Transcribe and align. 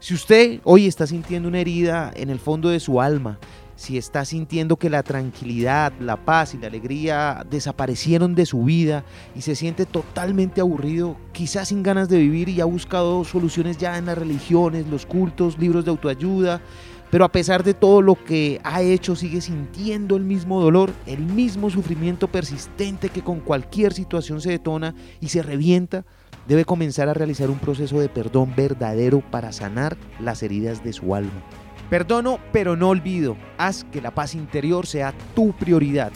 Si 0.00 0.14
usted 0.14 0.60
hoy 0.64 0.86
está 0.86 1.06
sintiendo 1.06 1.46
una 1.46 1.60
herida 1.60 2.10
en 2.16 2.30
el 2.30 2.38
fondo 2.38 2.70
de 2.70 2.80
su 2.80 3.02
alma, 3.02 3.38
si 3.76 3.98
está 3.98 4.24
sintiendo 4.24 4.76
que 4.76 4.88
la 4.88 5.02
tranquilidad, 5.02 5.92
la 6.00 6.16
paz 6.16 6.54
y 6.54 6.58
la 6.58 6.68
alegría 6.68 7.44
desaparecieron 7.50 8.34
de 8.34 8.46
su 8.46 8.64
vida 8.64 9.04
y 9.36 9.42
se 9.42 9.54
siente 9.54 9.84
totalmente 9.84 10.62
aburrido, 10.62 11.18
quizás 11.32 11.68
sin 11.68 11.82
ganas 11.82 12.08
de 12.08 12.16
vivir 12.16 12.48
y 12.48 12.62
ha 12.62 12.64
buscado 12.64 13.24
soluciones 13.24 13.76
ya 13.76 13.98
en 13.98 14.06
las 14.06 14.16
religiones, 14.16 14.86
los 14.86 15.04
cultos, 15.04 15.58
libros 15.58 15.84
de 15.84 15.90
autoayuda, 15.90 16.62
pero 17.10 17.26
a 17.26 17.32
pesar 17.32 17.62
de 17.62 17.74
todo 17.74 18.00
lo 18.00 18.14
que 18.14 18.58
ha 18.64 18.80
hecho 18.80 19.14
sigue 19.16 19.42
sintiendo 19.42 20.16
el 20.16 20.24
mismo 20.24 20.62
dolor, 20.62 20.94
el 21.04 21.26
mismo 21.26 21.68
sufrimiento 21.68 22.26
persistente 22.26 23.10
que 23.10 23.20
con 23.20 23.40
cualquier 23.40 23.92
situación 23.92 24.40
se 24.40 24.48
detona 24.48 24.94
y 25.20 25.28
se 25.28 25.42
revienta, 25.42 26.06
debe 26.46 26.64
comenzar 26.64 27.08
a 27.08 27.14
realizar 27.14 27.50
un 27.50 27.58
proceso 27.58 28.00
de 28.00 28.08
perdón 28.08 28.54
verdadero 28.56 29.20
para 29.30 29.52
sanar 29.52 29.96
las 30.18 30.42
heridas 30.42 30.82
de 30.84 30.92
su 30.92 31.14
alma. 31.14 31.42
Perdono, 31.88 32.38
pero 32.52 32.76
no 32.76 32.88
olvido. 32.90 33.36
Haz 33.58 33.84
que 33.84 34.00
la 34.00 34.14
paz 34.14 34.34
interior 34.34 34.86
sea 34.86 35.12
tu 35.34 35.52
prioridad. 35.52 36.12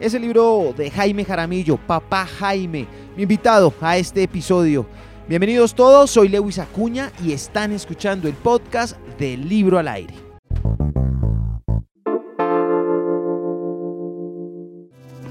Es 0.00 0.14
el 0.14 0.22
libro 0.22 0.72
de 0.76 0.90
Jaime 0.90 1.24
Jaramillo, 1.24 1.76
Papá 1.76 2.24
Jaime, 2.24 2.86
mi 3.16 3.24
invitado 3.24 3.74
a 3.80 3.96
este 3.98 4.22
episodio. 4.22 4.86
Bienvenidos 5.28 5.74
todos, 5.74 6.10
soy 6.10 6.28
Lewis 6.28 6.58
Acuña 6.58 7.12
y 7.22 7.32
están 7.32 7.72
escuchando 7.72 8.28
el 8.28 8.34
podcast 8.34 8.96
del 9.18 9.46
Libro 9.48 9.78
al 9.78 9.88
Aire. 9.88 10.14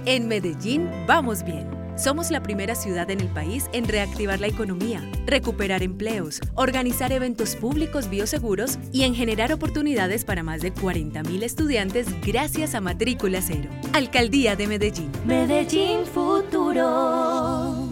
En 0.05 0.27
Medellín 0.27 0.89
vamos 1.07 1.43
bien. 1.43 1.76
Somos 1.97 2.29
la 2.29 2.43
primera 2.43 2.75
ciudad 2.75 3.09
en 3.09 3.21
el 3.21 3.27
país 3.27 3.69
en 3.73 3.87
reactivar 3.87 4.39
la 4.39 4.45
economía, 4.45 5.01
recuperar 5.25 5.81
empleos, 5.81 6.39
organizar 6.53 7.11
eventos 7.11 7.55
públicos 7.55 8.07
bioseguros 8.07 8.77
y 8.93 9.03
en 9.03 9.15
generar 9.15 9.51
oportunidades 9.51 10.23
para 10.23 10.43
más 10.43 10.61
de 10.61 10.71
40.000 10.71 11.41
estudiantes 11.41 12.07
gracias 12.21 12.75
a 12.75 12.81
Matrícula 12.81 13.41
Cero. 13.41 13.69
Alcaldía 13.93 14.55
de 14.55 14.67
Medellín. 14.67 15.11
Medellín 15.25 16.05
Futuro. 16.05 17.87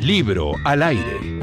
Libro 0.00 0.54
al 0.64 0.82
aire. 0.82 1.33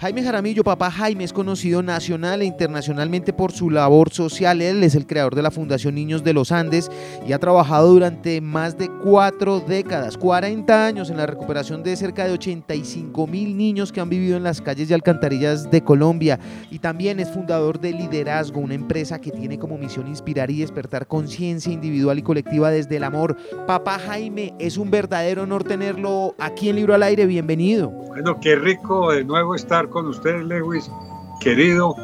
Jaime 0.00 0.22
Jaramillo, 0.22 0.62
papá 0.62 0.92
Jaime, 0.92 1.24
es 1.24 1.32
conocido 1.32 1.82
nacional 1.82 2.40
e 2.40 2.44
internacionalmente 2.44 3.32
por 3.32 3.50
su 3.50 3.68
labor 3.68 4.10
social. 4.10 4.62
Él 4.62 4.84
es 4.84 4.94
el 4.94 5.08
creador 5.08 5.34
de 5.34 5.42
la 5.42 5.50
Fundación 5.50 5.96
Niños 5.96 6.22
de 6.22 6.32
los 6.32 6.52
Andes 6.52 6.88
y 7.26 7.32
ha 7.32 7.40
trabajado 7.40 7.88
durante 7.88 8.40
más 8.40 8.78
de 8.78 8.88
cuatro 9.02 9.58
décadas, 9.58 10.16
40 10.16 10.86
años 10.86 11.10
en 11.10 11.16
la 11.16 11.26
recuperación 11.26 11.82
de 11.82 11.96
cerca 11.96 12.24
de 12.26 12.30
85 12.30 13.26
mil 13.26 13.56
niños 13.56 13.90
que 13.90 14.00
han 14.00 14.08
vivido 14.08 14.36
en 14.36 14.44
las 14.44 14.62
calles 14.62 14.88
y 14.88 14.94
alcantarillas 14.94 15.68
de 15.68 15.82
Colombia. 15.82 16.38
Y 16.70 16.78
también 16.78 17.18
es 17.18 17.32
fundador 17.32 17.80
de 17.80 17.90
Liderazgo, 17.90 18.60
una 18.60 18.74
empresa 18.74 19.20
que 19.20 19.32
tiene 19.32 19.58
como 19.58 19.78
misión 19.78 20.06
inspirar 20.06 20.48
y 20.52 20.60
despertar 20.60 21.08
conciencia 21.08 21.72
individual 21.72 22.20
y 22.20 22.22
colectiva 22.22 22.70
desde 22.70 22.98
el 22.98 23.02
amor. 23.02 23.36
Papá 23.66 23.98
Jaime, 23.98 24.54
es 24.60 24.78
un 24.78 24.92
verdadero 24.92 25.42
honor 25.42 25.64
tenerlo 25.64 26.36
aquí 26.38 26.68
en 26.68 26.76
Libro 26.76 26.94
al 26.94 27.02
Aire. 27.02 27.26
Bienvenido. 27.26 27.90
Bueno, 27.90 28.38
qué 28.40 28.54
rico 28.54 29.10
de 29.10 29.24
nuevo 29.24 29.56
estar 29.56 29.87
con 29.90 30.06
ustedes, 30.06 30.44
Lewis, 30.44 30.90
querido, 31.40 31.94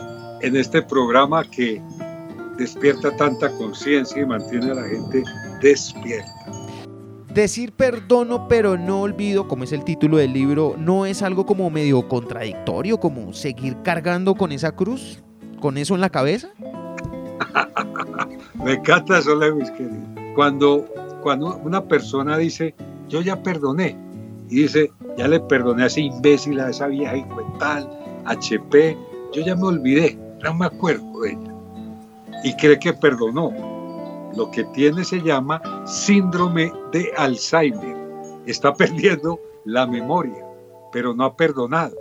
en 0.40 0.56
este 0.56 0.82
programa 0.82 1.44
que 1.44 1.80
despierta 2.58 3.14
tanta 3.16 3.50
conciencia 3.56 4.22
y 4.22 4.27
mantiene 4.27 4.70
a 4.70 4.74
la 4.74 4.84
gente 4.84 5.24
despierta. 5.60 6.30
Decir 7.32 7.72
perdono 7.72 8.46
pero 8.46 8.78
no 8.78 9.02
olvido, 9.02 9.48
como 9.48 9.64
es 9.64 9.72
el 9.72 9.82
título 9.82 10.18
del 10.18 10.32
libro, 10.32 10.77
no 10.78 11.05
es 11.05 11.22
algo 11.22 11.46
como 11.46 11.68
medio 11.68 12.06
contradictorio, 12.08 13.00
como 13.00 13.32
seguir 13.32 13.77
cargando 13.82 14.36
con 14.36 14.52
esa 14.52 14.77
cruz, 14.77 15.23
con 15.61 15.77
eso 15.77 15.94
en 15.94 16.00
la 16.00 16.11
cabeza. 16.11 16.50
Me 18.64 18.74
encanta 18.74 19.18
eso, 19.18 19.34
Lewis, 19.34 19.70
querido. 19.73 20.00
Cuando, 20.36 20.86
cuando 21.23 21.56
una 21.56 21.83
persona 21.84 22.39
dice, 22.39 22.74
yo 23.08 23.20
ya 23.20 23.42
perdoné, 23.42 23.98
y 24.48 24.62
dice, 24.62 24.92
ya 25.16 25.28
le 25.28 25.40
perdoné 25.40 25.84
a 25.84 25.86
ese 25.86 26.02
imbécil, 26.02 26.60
a 26.60 26.70
esa 26.70 26.86
vieja 26.88 27.14
tal, 27.58 27.88
HP, 28.27 28.96
yo 29.32 29.42
ya 29.42 29.56
me 29.56 29.64
olvidé, 29.64 30.18
no 30.42 30.55
me 30.55 30.66
acuerdo 30.66 31.20
de 31.20 31.30
ella. 31.30 31.55
Y 32.44 32.55
cree 32.56 32.78
que 32.78 32.92
perdonó. 32.92 33.52
Lo 34.36 34.50
que 34.50 34.64
tiene 34.74 35.05
se 35.05 35.22
llama 35.22 35.62
síndrome 35.86 36.72
de 36.92 37.10
Alzheimer. 37.16 37.96
Está 38.46 38.74
perdiendo 38.74 39.40
la 39.64 39.86
memoria, 39.86 40.44
pero 40.92 41.14
no 41.14 41.24
ha 41.24 41.36
perdonado. 41.36 41.96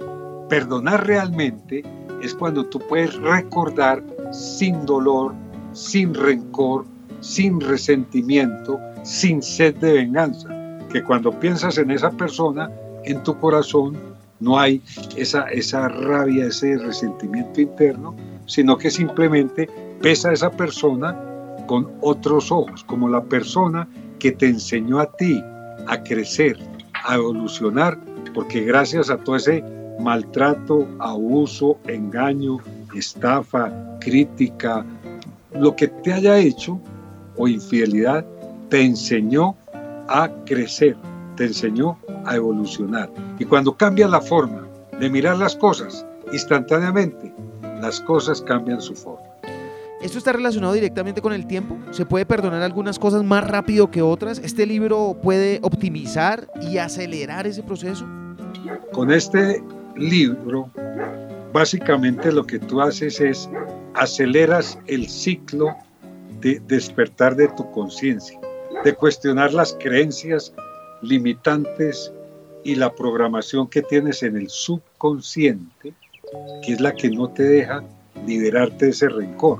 Perdonar 0.49 1.05
realmente 1.07 1.83
es 2.21 2.33
cuando 2.33 2.65
tú 2.65 2.79
puedes 2.79 3.13
recordar 3.15 4.03
sin 4.31 4.85
dolor, 4.85 5.33
sin 5.73 6.13
rencor, 6.13 6.85
sin 7.21 7.59
resentimiento, 7.61 8.79
sin 9.03 9.41
sed 9.41 9.75
de 9.75 9.93
venganza. 9.93 10.49
Que 10.93 11.03
cuando 11.03 11.37
piensas 11.37 11.77
en 11.79 11.91
esa 11.91 12.11
persona, 12.11 12.69
en 13.03 13.21
tu 13.23 13.37
corazón 13.39 13.97
no 14.39 14.59
hay 14.59 14.81
esa, 15.17 15.47
esa 15.49 15.89
rabia, 15.89 16.45
ese 16.45 16.77
resentimiento 16.77 17.59
interno, 17.59 18.15
sino 18.45 18.77
que 18.77 18.91
simplemente 18.91 19.67
ves 20.01 20.23
a 20.23 20.33
esa 20.33 20.51
persona 20.51 21.17
con 21.65 21.89
otros 22.01 22.51
ojos, 22.51 22.83
como 22.83 23.09
la 23.09 23.23
persona 23.23 23.87
que 24.19 24.31
te 24.33 24.47
enseñó 24.47 24.99
a 24.99 25.11
ti 25.13 25.43
a 25.87 26.03
crecer, 26.03 26.57
a 27.05 27.15
evolucionar, 27.15 27.97
porque 28.33 28.61
gracias 28.61 29.09
a 29.09 29.17
todo 29.17 29.35
ese 29.35 29.63
maltrato, 29.99 30.87
abuso, 30.99 31.77
engaño, 31.87 32.57
estafa, 32.95 33.71
crítica, 33.99 34.85
lo 35.53 35.75
que 35.75 35.87
te 35.87 36.13
haya 36.13 36.37
hecho 36.37 36.79
o 37.37 37.47
infidelidad, 37.47 38.25
te 38.69 38.81
enseñó 38.81 39.55
a 40.07 40.29
crecer, 40.45 40.95
te 41.35 41.45
enseñó 41.45 41.97
a 42.25 42.35
evolucionar. 42.35 43.11
Y 43.39 43.45
cuando 43.45 43.75
cambia 43.75 44.07
la 44.07 44.21
forma 44.21 44.67
de 44.99 45.09
mirar 45.09 45.37
las 45.37 45.55
cosas, 45.55 46.05
instantáneamente 46.31 47.33
las 47.81 47.99
cosas 48.01 48.41
cambian 48.41 48.81
su 48.81 48.95
forma. 48.95 49.33
¿Esto 50.01 50.17
está 50.17 50.33
relacionado 50.33 50.73
directamente 50.73 51.21
con 51.21 51.31
el 51.31 51.47
tiempo? 51.47 51.77
¿Se 51.91 52.05
puede 52.05 52.25
perdonar 52.25 52.61
algunas 52.61 52.99
cosas 52.99 53.23
más 53.23 53.47
rápido 53.47 53.89
que 53.89 54.01
otras? 54.01 54.37
¿Este 54.39 54.65
libro 54.65 55.17
puede 55.23 55.59
optimizar 55.61 56.49
y 56.61 56.77
acelerar 56.77 57.47
ese 57.47 57.63
proceso? 57.63 58.05
Con 58.91 59.11
este 59.11 59.63
libro, 59.95 60.69
básicamente 61.53 62.33
lo 62.33 62.45
que 62.45 62.59
tú 62.59 62.81
haces 62.81 63.21
es 63.21 63.49
aceleras 63.93 64.77
el 64.87 65.07
ciclo 65.07 65.73
de 66.41 66.61
despertar 66.67 67.37
de 67.37 67.47
tu 67.49 67.71
conciencia, 67.71 68.37
de 68.83 68.93
cuestionar 68.93 69.53
las 69.53 69.73
creencias 69.79 70.53
limitantes 71.01 72.13
y 72.63 72.75
la 72.75 72.93
programación 72.93 73.67
que 73.67 73.81
tienes 73.81 74.23
en 74.23 74.37
el 74.37 74.49
subconsciente, 74.49 75.93
que 76.61 76.73
es 76.73 76.81
la 76.81 76.93
que 76.93 77.09
no 77.09 77.29
te 77.29 77.43
deja 77.43 77.83
liberarte 78.25 78.85
de 78.85 78.91
ese 78.91 79.09
rencor. 79.09 79.59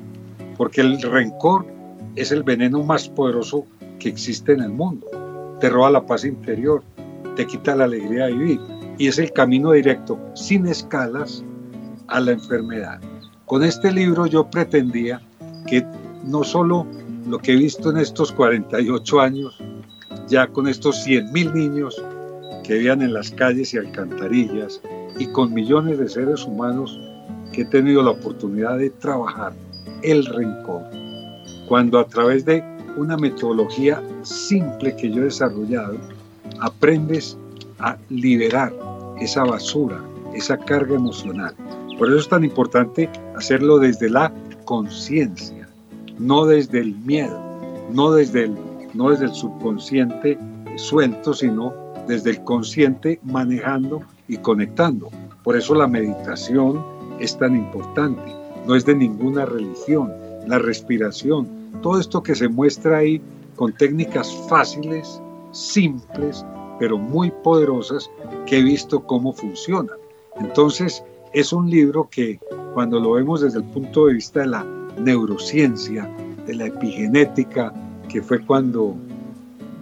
Porque 0.57 0.81
el 0.81 1.01
rencor 1.01 1.65
es 2.15 2.31
el 2.31 2.43
veneno 2.43 2.83
más 2.83 3.09
poderoso 3.09 3.65
que 3.99 4.09
existe 4.09 4.53
en 4.53 4.61
el 4.61 4.69
mundo. 4.69 5.07
Te 5.59 5.69
roba 5.69 5.91
la 5.91 6.05
paz 6.05 6.25
interior, 6.25 6.83
te 7.35 7.45
quita 7.45 7.75
la 7.75 7.85
alegría 7.85 8.25
de 8.25 8.33
vivir 8.33 8.59
y 8.97 9.07
es 9.07 9.17
el 9.17 9.31
camino 9.31 9.71
directo, 9.71 10.19
sin 10.33 10.67
escalas, 10.67 11.43
a 12.07 12.19
la 12.19 12.31
enfermedad. 12.31 12.99
Con 13.45 13.63
este 13.63 13.91
libro 13.91 14.27
yo 14.27 14.49
pretendía 14.49 15.21
que 15.67 15.85
no 16.25 16.43
solo 16.43 16.85
lo 17.25 17.39
que 17.39 17.53
he 17.53 17.55
visto 17.55 17.91
en 17.91 17.97
estos 17.97 18.31
48 18.31 19.19
años 19.21 19.57
ya 20.27 20.47
con 20.47 20.67
estos 20.67 21.05
100.000 21.05 21.53
niños 21.53 22.03
que 22.63 22.75
vivían 22.75 23.01
en 23.01 23.13
las 23.13 23.31
calles 23.31 23.73
y 23.73 23.77
alcantarillas 23.77 24.81
y 25.19 25.27
con 25.27 25.53
millones 25.53 25.99
de 25.99 26.09
seres 26.09 26.45
humanos 26.45 26.99
que 27.51 27.61
he 27.61 27.65
tenido 27.65 28.01
la 28.01 28.11
oportunidad 28.11 28.77
de 28.77 28.89
trabajar 28.89 29.53
el 30.01 30.25
rencor. 30.25 30.81
Cuando 31.67 31.99
a 31.99 32.07
través 32.07 32.45
de 32.45 32.63
una 32.97 33.17
metodología 33.17 34.01
simple 34.23 34.95
que 34.95 35.11
yo 35.11 35.21
he 35.21 35.25
desarrollado, 35.25 35.97
aprendes 36.59 37.37
a 37.79 37.97
liberar 38.09 38.73
esa 39.19 39.43
basura, 39.43 40.03
esa 40.33 40.57
carga 40.57 40.95
emocional. 40.95 41.53
Por 41.97 42.09
eso 42.09 42.17
es 42.17 42.29
tan 42.29 42.43
importante 42.43 43.09
hacerlo 43.35 43.79
desde 43.79 44.09
la 44.09 44.31
conciencia, 44.65 45.62
no 46.19 46.45
desde 46.45 46.79
el 46.79 46.95
miedo, 46.95 47.39
no 47.91 48.11
desde 48.11 48.45
el 48.45 48.57
no 48.93 49.09
desde 49.09 49.25
el 49.25 49.33
subconsciente 49.33 50.37
suelto, 50.75 51.33
sino 51.33 51.73
desde 52.07 52.31
el 52.31 52.43
consciente 52.43 53.19
manejando 53.23 54.01
y 54.27 54.37
conectando. 54.37 55.09
Por 55.43 55.57
eso 55.57 55.75
la 55.75 55.87
meditación 55.87 56.83
es 57.19 57.37
tan 57.37 57.55
importante. 57.55 58.21
No 58.67 58.75
es 58.75 58.85
de 58.85 58.95
ninguna 58.95 59.45
religión. 59.45 60.11
La 60.47 60.59
respiración, 60.59 61.47
todo 61.81 61.99
esto 61.99 62.21
que 62.21 62.35
se 62.35 62.47
muestra 62.47 62.97
ahí 62.97 63.21
con 63.55 63.73
técnicas 63.73 64.33
fáciles, 64.49 65.21
simples, 65.51 66.45
pero 66.79 66.97
muy 66.97 67.31
poderosas 67.43 68.09
que 68.45 68.59
he 68.59 68.63
visto 68.63 69.01
cómo 69.01 69.31
funcionan. 69.33 69.95
Entonces, 70.39 71.03
es 71.33 71.53
un 71.53 71.69
libro 71.69 72.09
que 72.09 72.39
cuando 72.73 72.99
lo 72.99 73.13
vemos 73.13 73.41
desde 73.41 73.59
el 73.59 73.65
punto 73.65 74.07
de 74.07 74.15
vista 74.15 74.41
de 74.41 74.47
la 74.47 74.82
neurociencia, 74.99 76.09
de 76.45 76.55
la 76.55 76.65
epigenética, 76.65 77.73
que 78.09 78.21
fue 78.21 78.39
cuando 78.39 78.95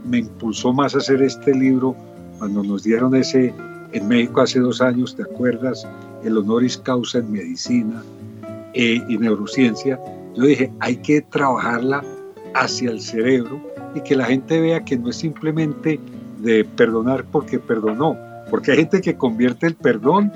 me 0.05 0.19
impulsó 0.19 0.73
más 0.73 0.95
a 0.95 0.99
hacer 0.99 1.21
este 1.21 1.53
libro, 1.53 1.95
cuando 2.37 2.63
nos 2.63 2.83
dieron 2.83 3.15
ese 3.15 3.53
en 3.93 4.07
México 4.07 4.41
hace 4.41 4.59
dos 4.59 4.81
años, 4.81 5.15
¿te 5.15 5.23
acuerdas? 5.23 5.87
El 6.23 6.37
honoris 6.37 6.77
causa 6.77 7.19
en 7.19 7.31
medicina 7.31 8.03
eh, 8.73 9.01
y 9.07 9.17
neurociencia. 9.17 9.99
Yo 10.35 10.43
dije, 10.43 10.71
hay 10.79 10.97
que 10.97 11.21
trabajarla 11.21 12.03
hacia 12.53 12.91
el 12.91 13.01
cerebro 13.01 13.61
y 13.93 14.01
que 14.01 14.15
la 14.15 14.25
gente 14.25 14.61
vea 14.61 14.83
que 14.85 14.97
no 14.97 15.09
es 15.09 15.17
simplemente 15.17 15.99
de 16.39 16.63
perdonar 16.63 17.25
porque 17.25 17.59
perdonó, 17.59 18.17
porque 18.49 18.71
hay 18.71 18.77
gente 18.77 19.01
que 19.01 19.15
convierte 19.15 19.67
el 19.67 19.75
perdón 19.75 20.31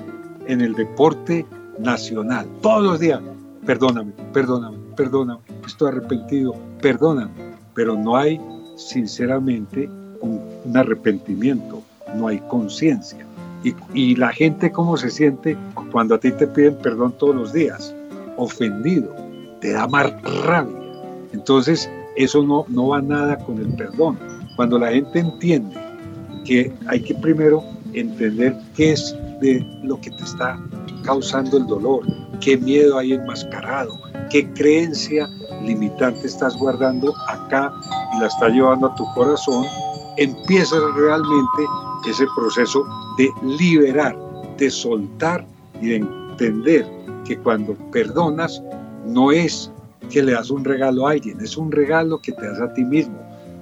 en 0.46 0.60
el 0.60 0.74
deporte 0.74 1.46
nacional. 1.78 2.46
Todos 2.60 2.84
los 2.84 3.00
días, 3.00 3.20
perdóname, 3.66 4.12
perdóname, 4.32 4.78
perdóname, 4.96 5.40
estoy 5.66 5.88
arrepentido, 5.88 6.54
perdóname. 6.80 7.32
Pero 7.74 7.96
no 7.96 8.16
hay, 8.16 8.40
sinceramente, 8.76 9.90
un, 10.20 10.40
arrepentimiento, 10.74 11.82
no 12.14 12.28
hay 12.28 12.38
conciencia. 12.48 13.26
Y, 13.64 13.74
y, 13.92 14.16
la 14.16 14.32
gente 14.32 14.70
cómo 14.70 14.96
se 14.96 15.10
siente 15.10 15.56
cuando 15.90 16.14
a 16.14 16.20
ti 16.20 16.30
te 16.30 16.46
piden 16.46 16.76
perdón 16.76 17.12
todos 17.18 17.34
los 17.34 17.52
días, 17.52 17.94
ofendido, 18.36 19.14
te 19.60 19.72
da 19.72 19.86
más 19.88 20.12
rabia. 20.22 20.76
Entonces, 21.32 21.90
eso 22.16 22.42
no, 22.42 22.64
no 22.68 22.88
va 22.88 23.02
nada 23.02 23.36
con 23.38 23.58
el 23.58 23.68
perdón. 23.74 24.18
Cuando 24.56 24.78
la 24.78 24.92
gente 24.92 25.18
entiende 25.18 25.76
que 26.44 26.72
hay 26.86 27.00
que 27.00 27.14
primero 27.16 27.62
entender 27.92 28.56
qué 28.74 28.92
es 28.92 29.16
de 29.40 29.64
lo 29.82 30.00
que 30.00 30.10
te 30.10 30.22
está 30.22 30.58
causando 31.04 31.56
el 31.56 31.66
dolor, 31.66 32.04
qué 32.40 32.56
miedo 32.56 32.98
hay 32.98 33.12
enmascarado, 33.12 33.98
qué 34.30 34.48
creencia 34.52 35.28
limitante 35.62 36.26
estás 36.26 36.56
guardando 36.56 37.14
acá 37.28 37.72
y 38.16 38.20
la 38.20 38.26
está 38.26 38.48
llevando 38.48 38.88
a 38.88 38.94
tu 38.94 39.04
corazón, 39.14 39.64
empieza 40.16 40.76
realmente 40.96 41.64
ese 42.08 42.26
proceso 42.36 42.84
de 43.18 43.30
liberar, 43.42 44.16
de 44.58 44.70
soltar 44.70 45.46
y 45.80 45.88
de 45.88 45.96
entender 45.96 46.86
que 47.24 47.36
cuando 47.38 47.74
perdonas 47.90 48.62
no 49.04 49.32
es 49.32 49.70
que 50.10 50.22
le 50.22 50.32
das 50.32 50.50
un 50.50 50.64
regalo 50.64 51.06
a 51.06 51.12
alguien, 51.12 51.40
es 51.40 51.56
un 51.56 51.72
regalo 51.72 52.20
que 52.20 52.32
te 52.32 52.46
das 52.46 52.60
a 52.60 52.72
ti 52.72 52.84
mismo. 52.84 53.18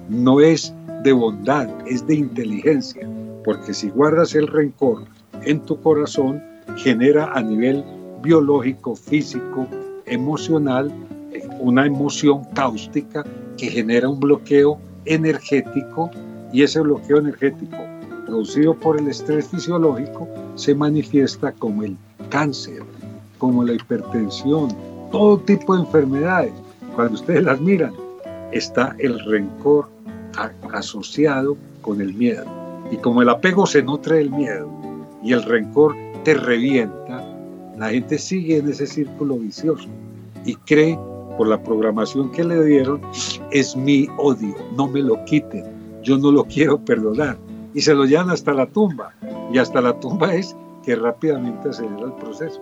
No 0.09 0.39
es 0.39 0.73
de 1.03 1.11
bondad, 1.11 1.67
es 1.87 2.05
de 2.05 2.15
inteligencia, 2.15 3.07
porque 3.43 3.73
si 3.73 3.89
guardas 3.89 4.35
el 4.35 4.47
rencor 4.47 5.03
en 5.45 5.59
tu 5.61 5.79
corazón, 5.81 6.41
genera 6.77 7.31
a 7.33 7.41
nivel 7.41 7.83
biológico, 8.21 8.95
físico, 8.95 9.67
emocional, 10.05 10.91
una 11.59 11.85
emoción 11.85 12.43
cáustica 12.53 13.23
que 13.57 13.69
genera 13.69 14.09
un 14.09 14.19
bloqueo 14.19 14.79
energético 15.05 16.09
y 16.51 16.63
ese 16.63 16.79
bloqueo 16.81 17.17
energético 17.17 17.77
producido 18.25 18.73
por 18.73 18.99
el 18.99 19.07
estrés 19.07 19.47
fisiológico 19.47 20.27
se 20.55 20.73
manifiesta 20.73 21.51
como 21.51 21.83
el 21.83 21.95
cáncer, 22.29 22.81
como 23.37 23.63
la 23.63 23.73
hipertensión, 23.73 24.69
todo 25.11 25.39
tipo 25.39 25.75
de 25.75 25.81
enfermedades. 25.81 26.53
Cuando 26.95 27.13
ustedes 27.13 27.43
las 27.43 27.61
miran, 27.61 27.93
está 28.51 28.95
el 28.99 29.19
rencor 29.25 29.89
asociado 30.73 31.55
con 31.81 32.01
el 32.01 32.13
miedo. 32.13 32.45
Y 32.91 32.97
como 32.97 33.21
el 33.21 33.29
apego 33.29 33.65
se 33.65 33.83
nutre 33.83 34.17
del 34.17 34.31
miedo 34.31 34.69
y 35.25 35.33
el 35.33 35.43
rencor 35.43 35.95
te 36.23 36.35
revienta, 36.35 37.27
la 37.77 37.89
gente 37.89 38.17
sigue 38.19 38.57
en 38.57 38.69
ese 38.69 38.85
círculo 38.85 39.35
vicioso 39.37 39.89
y 40.45 40.53
cree 40.55 40.97
por 41.35 41.47
la 41.47 41.61
programación 41.61 42.31
que 42.31 42.43
le 42.43 42.63
dieron, 42.63 43.01
es 43.51 43.75
mi 43.75 44.07
odio, 44.17 44.55
no 44.77 44.87
me 44.87 45.01
lo 45.01 45.25
quiten, 45.25 45.65
yo 46.03 46.17
no 46.17 46.31
lo 46.31 46.45
quiero 46.45 46.77
perdonar. 46.77 47.37
Y 47.73 47.81
se 47.81 47.93
lo 47.93 48.05
llevan 48.05 48.29
hasta 48.29 48.53
la 48.53 48.67
tumba. 48.67 49.13
Y 49.51 49.57
hasta 49.57 49.81
la 49.81 49.99
tumba 49.99 50.33
es 50.33 50.55
que 50.85 50.95
rápidamente 50.95 51.69
acelera 51.69 52.05
el 52.05 52.13
proceso. 52.13 52.61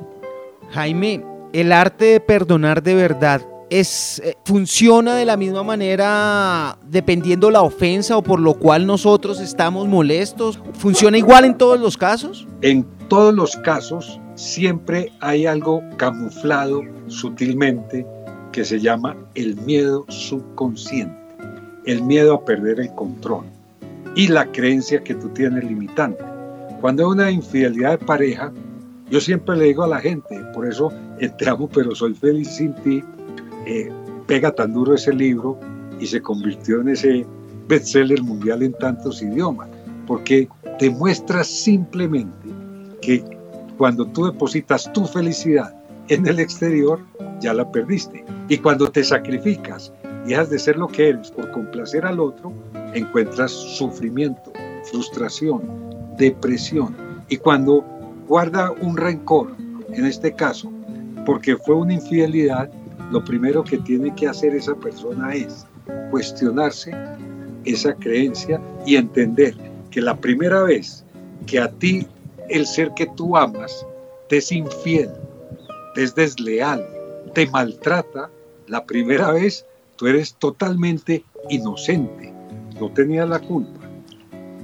Jaime, 0.71 1.23
el 1.51 1.71
arte 1.71 2.05
de 2.05 2.19
perdonar 2.19 2.81
de 2.81 2.95
verdad 2.95 3.41
es, 3.69 4.21
eh, 4.23 4.35
funciona 4.45 5.15
de 5.15 5.25
la 5.25 5.37
misma 5.37 5.63
manera 5.63 6.77
dependiendo 6.85 7.49
la 7.49 7.61
ofensa 7.61 8.17
o 8.17 8.23
por 8.23 8.39
lo 8.39 8.55
cual 8.55 8.85
nosotros 8.85 9.39
estamos 9.39 9.87
molestos. 9.87 10.59
¿Funciona 10.73 11.17
igual 11.17 11.45
en 11.45 11.57
todos 11.57 11.79
los 11.79 11.97
casos? 11.97 12.47
En 12.61 12.85
todos 13.09 13.33
los 13.33 13.55
casos 13.57 14.19
siempre 14.35 15.11
hay 15.19 15.45
algo 15.45 15.81
camuflado 15.97 16.81
sutilmente 17.07 18.05
que 18.51 18.63
se 18.63 18.79
llama 18.79 19.17
el 19.35 19.55
miedo 19.57 20.05
subconsciente, 20.09 21.15
el 21.85 22.03
miedo 22.03 22.35
a 22.35 22.45
perder 22.45 22.79
el 22.79 22.93
control 22.93 23.45
y 24.15 24.27
la 24.27 24.45
creencia 24.51 25.03
que 25.03 25.15
tú 25.15 25.29
tienes 25.29 25.63
limitante. 25.63 26.23
Cuando 26.81 27.03
hay 27.03 27.11
una 27.11 27.31
infidelidad 27.31 27.99
de 27.99 28.05
pareja, 28.05 28.51
yo 29.09 29.19
siempre 29.19 29.55
le 29.57 29.65
digo 29.65 29.83
a 29.83 29.87
la 29.87 29.99
gente, 29.99 30.39
por 30.53 30.67
eso 30.67 30.91
te 31.37 31.49
amo 31.49 31.69
pero 31.73 31.95
soy 31.95 32.13
feliz 32.13 32.49
sin 32.49 32.73
ti, 32.75 33.03
eh, 33.65 33.89
pega 34.27 34.53
tan 34.53 34.73
duro 34.73 34.95
ese 34.95 35.13
libro 35.13 35.59
y 35.99 36.07
se 36.07 36.21
convirtió 36.21 36.81
en 36.81 36.89
ese 36.89 37.25
bestseller 37.67 38.21
mundial 38.21 38.63
en 38.63 38.73
tantos 38.73 39.21
idiomas, 39.21 39.69
porque 40.07 40.47
demuestra 40.79 41.43
simplemente 41.43 42.49
que 43.01 43.23
cuando 43.77 44.05
tú 44.07 44.25
depositas 44.25 44.91
tu 44.93 45.05
felicidad 45.05 45.73
en 46.09 46.27
el 46.27 46.39
exterior, 46.39 46.99
ya 47.39 47.53
la 47.53 47.69
perdiste. 47.71 48.23
Y 48.49 48.57
cuando 48.57 48.89
te 48.89 49.03
sacrificas 49.03 49.93
y 50.25 50.29
dejas 50.29 50.49
de 50.49 50.59
ser 50.59 50.77
lo 50.77 50.87
que 50.87 51.09
eres 51.09 51.31
por 51.31 51.51
complacer 51.51 52.05
al 52.05 52.19
otro, 52.19 52.53
encuentras 52.93 53.51
sufrimiento, 53.51 54.51
frustración, 54.91 55.61
depresión. 56.17 56.95
Y 57.29 57.37
cuando 57.37 57.83
guarda 58.27 58.71
un 58.81 58.97
rencor, 58.97 59.55
en 59.91 60.05
este 60.05 60.33
caso, 60.33 60.71
porque 61.25 61.55
fue 61.55 61.75
una 61.75 61.93
infidelidad, 61.93 62.69
lo 63.13 63.23
primero 63.23 63.63
que 63.63 63.77
tiene 63.77 64.13
que 64.15 64.27
hacer 64.27 64.55
esa 64.55 64.73
persona 64.73 65.35
es 65.35 65.67
cuestionarse 66.09 66.91
esa 67.63 67.93
creencia 67.93 68.59
y 68.87 68.95
entender 68.95 69.55
que 69.91 70.01
la 70.01 70.17
primera 70.17 70.63
vez 70.63 71.05
que 71.45 71.59
a 71.59 71.69
ti 71.69 72.07
el 72.49 72.65
ser 72.65 72.91
que 72.95 73.05
tú 73.15 73.37
amas 73.37 73.85
te 74.29 74.37
es 74.37 74.51
infiel, 74.51 75.11
te 75.93 76.01
es 76.01 76.15
desleal, 76.15 76.83
te 77.35 77.45
maltrata, 77.45 78.31
la 78.65 78.83
primera 78.83 79.29
vez 79.31 79.63
tú 79.95 80.07
eres 80.07 80.33
totalmente 80.33 81.23
inocente, 81.51 82.33
no 82.79 82.91
tenías 82.93 83.29
la 83.29 83.39
culpa. 83.39 83.87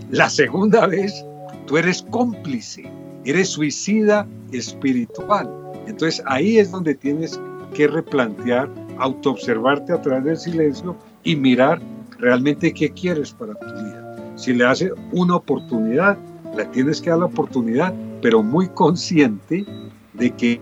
La 0.09 0.27
segunda 0.27 0.87
vez 0.87 1.23
tú 1.67 1.77
eres 1.77 2.01
cómplice, 2.09 2.91
eres 3.25 3.49
suicida 3.49 4.27
espiritual. 4.51 5.47
Entonces 5.85 6.23
ahí 6.25 6.57
es 6.57 6.71
donde 6.71 6.95
tienes 6.95 7.39
que 7.73 7.87
replantear, 7.87 8.69
autoobservarte 8.97 9.93
a 9.93 10.01
través 10.01 10.23
del 10.23 10.37
silencio 10.37 10.95
y 11.23 11.35
mirar 11.35 11.81
realmente 12.17 12.73
qué 12.73 12.89
quieres 12.91 13.31
para 13.31 13.53
tu 13.55 13.65
vida. 13.65 14.33
Si 14.35 14.53
le 14.53 14.65
hace 14.65 14.91
una 15.11 15.35
oportunidad, 15.35 16.17
le 16.55 16.65
tienes 16.65 17.01
que 17.01 17.09
dar 17.09 17.19
la 17.19 17.25
oportunidad, 17.25 17.93
pero 18.21 18.43
muy 18.43 18.67
consciente 18.69 19.65
de 20.13 20.31
que 20.31 20.59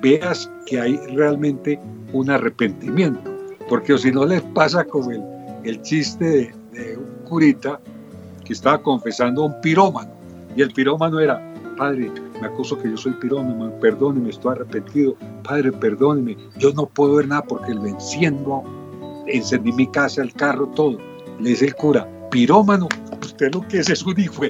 veas 0.00 0.50
que 0.66 0.80
hay 0.80 0.96
realmente 1.14 1.78
un 2.12 2.30
arrepentimiento. 2.30 3.30
Porque 3.68 3.96
si 3.98 4.10
no 4.10 4.24
les 4.24 4.42
pasa 4.42 4.84
como 4.84 5.10
el, 5.10 5.22
el 5.64 5.82
chiste 5.82 6.24
de, 6.24 6.54
de 6.72 6.96
un 6.96 7.24
curita 7.28 7.80
que 8.44 8.52
estaba 8.54 8.80
confesando 8.80 9.42
a 9.42 9.46
un 9.46 9.60
pirómano. 9.60 10.10
Y 10.56 10.62
el 10.62 10.72
pirómano 10.72 11.20
era, 11.20 11.40
Padre, 11.76 12.10
me 12.40 12.46
acuso 12.46 12.78
que 12.78 12.90
yo 12.90 12.96
soy 12.96 13.12
pirómano, 13.14 13.72
perdóneme, 13.80 14.30
estoy 14.30 14.52
arrepentido. 14.52 15.16
Padre, 15.42 15.72
perdóneme, 15.72 16.36
yo 16.56 16.72
no 16.72 16.86
puedo 16.86 17.16
ver 17.16 17.28
nada 17.28 17.42
porque 17.42 17.74
lo 17.74 17.86
enciendo, 17.86 18.62
encendí 19.26 19.72
mi 19.72 19.86
casa, 19.88 20.22
el 20.22 20.32
carro, 20.32 20.68
todo. 20.68 20.98
Le 21.40 21.50
dice 21.50 21.66
el 21.66 21.74
cura, 21.74 22.08
pirómano, 22.30 22.88
usted 23.22 23.52
lo 23.54 23.66
que 23.66 23.78
es 23.78 23.90
es 23.90 24.02
un 24.04 24.18
hijo. 24.18 24.42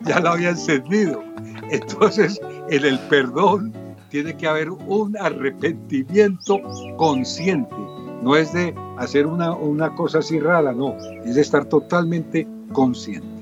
ya 0.00 0.20
lo 0.20 0.30
había 0.30 0.50
encendido. 0.50 1.22
Entonces, 1.70 2.40
en 2.70 2.84
el 2.84 2.98
perdón 3.08 3.72
tiene 4.10 4.36
que 4.36 4.46
haber 4.46 4.70
un 4.70 5.16
arrepentimiento 5.18 6.60
consciente. 6.96 7.74
No 8.22 8.34
es 8.36 8.52
de 8.52 8.74
hacer 8.96 9.26
una, 9.26 9.52
una 9.52 9.94
cosa 9.94 10.18
así 10.18 10.40
rara, 10.40 10.72
no. 10.72 10.96
Es 11.24 11.36
de 11.36 11.40
estar 11.40 11.66
totalmente 11.66 12.46
consciente. 12.72 13.37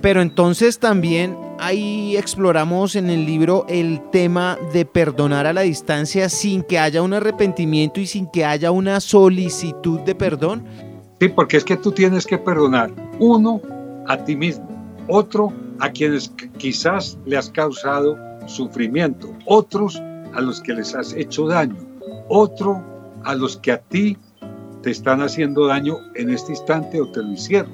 Pero 0.00 0.22
entonces 0.22 0.78
también 0.78 1.36
ahí 1.58 2.16
exploramos 2.16 2.96
en 2.96 3.10
el 3.10 3.24
libro 3.24 3.64
el 3.68 4.00
tema 4.10 4.58
de 4.72 4.84
perdonar 4.84 5.46
a 5.46 5.52
la 5.52 5.62
distancia 5.62 6.28
sin 6.28 6.62
que 6.62 6.78
haya 6.78 7.02
un 7.02 7.14
arrepentimiento 7.14 8.00
y 8.00 8.06
sin 8.06 8.26
que 8.30 8.44
haya 8.44 8.70
una 8.70 9.00
solicitud 9.00 10.00
de 10.00 10.14
perdón. 10.14 10.64
Sí, 11.20 11.28
porque 11.28 11.56
es 11.56 11.64
que 11.64 11.76
tú 11.76 11.92
tienes 11.92 12.26
que 12.26 12.36
perdonar, 12.36 12.92
uno, 13.18 13.60
a 14.06 14.18
ti 14.18 14.36
mismo, 14.36 14.68
otro, 15.08 15.52
a 15.80 15.90
quienes 15.90 16.30
quizás 16.58 17.18
le 17.24 17.36
has 17.36 17.50
causado 17.50 18.16
sufrimiento, 18.46 19.32
otros 19.46 20.00
a 20.34 20.40
los 20.40 20.60
que 20.60 20.74
les 20.74 20.94
has 20.94 21.12
hecho 21.14 21.46
daño, 21.46 21.76
otro 22.28 22.82
a 23.24 23.34
los 23.34 23.56
que 23.56 23.72
a 23.72 23.78
ti 23.78 24.16
te 24.82 24.90
están 24.90 25.22
haciendo 25.22 25.66
daño 25.66 25.96
en 26.14 26.30
este 26.30 26.52
instante 26.52 27.00
o 27.00 27.10
te 27.10 27.22
lo 27.22 27.32
hicieron, 27.32 27.72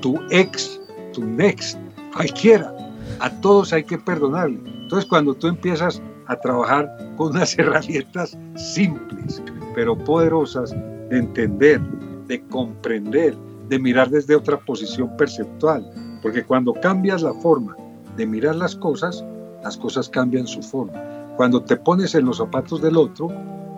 tu 0.00 0.18
ex, 0.30 0.80
tu 1.12 1.24
next, 1.24 1.78
cualquiera, 2.14 2.74
a 3.20 3.30
todos 3.40 3.72
hay 3.72 3.84
que 3.84 3.98
perdonarle. 3.98 4.60
Entonces 4.66 5.08
cuando 5.08 5.34
tú 5.34 5.48
empiezas 5.48 6.02
a 6.26 6.36
trabajar 6.36 6.90
con 7.16 7.28
unas 7.28 7.58
herramientas 7.58 8.36
simples, 8.56 9.42
pero 9.74 9.96
poderosas 9.96 10.70
de 11.10 11.18
entender, 11.18 11.80
de 12.26 12.40
comprender, 12.48 13.36
de 13.68 13.78
mirar 13.78 14.10
desde 14.10 14.36
otra 14.36 14.58
posición 14.58 15.16
perceptual, 15.16 15.88
porque 16.22 16.44
cuando 16.44 16.74
cambias 16.74 17.22
la 17.22 17.34
forma 17.34 17.76
de 18.16 18.26
mirar 18.26 18.56
las 18.56 18.76
cosas, 18.76 19.24
las 19.62 19.76
cosas 19.76 20.08
cambian 20.08 20.46
su 20.46 20.62
forma. 20.62 20.92
Cuando 21.36 21.62
te 21.62 21.76
pones 21.76 22.14
en 22.14 22.26
los 22.26 22.38
zapatos 22.38 22.82
del 22.82 22.96
otro 22.96 23.28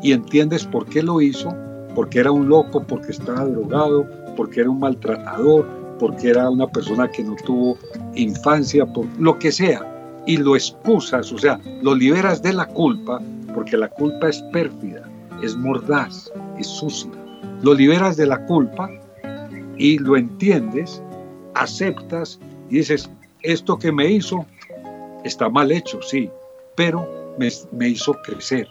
y 0.02 0.12
entiendes 0.12 0.64
por 0.64 0.86
qué 0.86 1.02
lo 1.02 1.20
hizo, 1.20 1.54
porque 1.94 2.18
era 2.18 2.32
un 2.32 2.48
loco, 2.48 2.82
porque 2.82 3.12
estaba 3.12 3.44
drogado, 3.44 4.06
porque 4.36 4.60
era 4.60 4.70
un 4.70 4.80
maltratador, 4.80 5.66
porque 6.04 6.28
era 6.28 6.50
una 6.50 6.66
persona 6.66 7.11
que 7.11 7.25
no 7.25 7.34
tuvo 7.46 7.78
infancia, 8.14 8.84
por 8.84 9.06
lo 9.18 9.38
que 9.38 9.50
sea, 9.50 9.80
y 10.26 10.37
lo 10.37 10.54
excusas, 10.54 11.32
o 11.32 11.38
sea, 11.38 11.58
lo 11.80 11.94
liberas 11.94 12.42
de 12.42 12.52
la 12.52 12.66
culpa, 12.66 13.23
porque 13.54 13.78
la 13.78 13.88
culpa 13.88 14.28
es 14.28 14.42
pérfida, 14.52 15.08
es 15.42 15.56
mordaz, 15.56 16.30
es 16.58 16.66
sucia. 16.66 17.11
Lo 17.62 17.73
liberas 17.73 18.18
de 18.18 18.26
la 18.26 18.44
culpa 18.44 18.90
y 19.78 19.99
lo 19.99 20.18
entiendes, 20.18 21.00
aceptas 21.54 22.38
y 22.68 22.76
dices, 22.80 23.08
esto 23.40 23.78
que 23.78 23.90
me 23.90 24.11
hizo 24.11 24.44
está 25.25 25.49
mal 25.49 25.73
hecho, 25.73 26.02
sí, 26.02 26.28
pero 26.76 27.34
me, 27.38 27.49
me 27.73 27.88
hizo 27.88 28.12
crecer, 28.25 28.68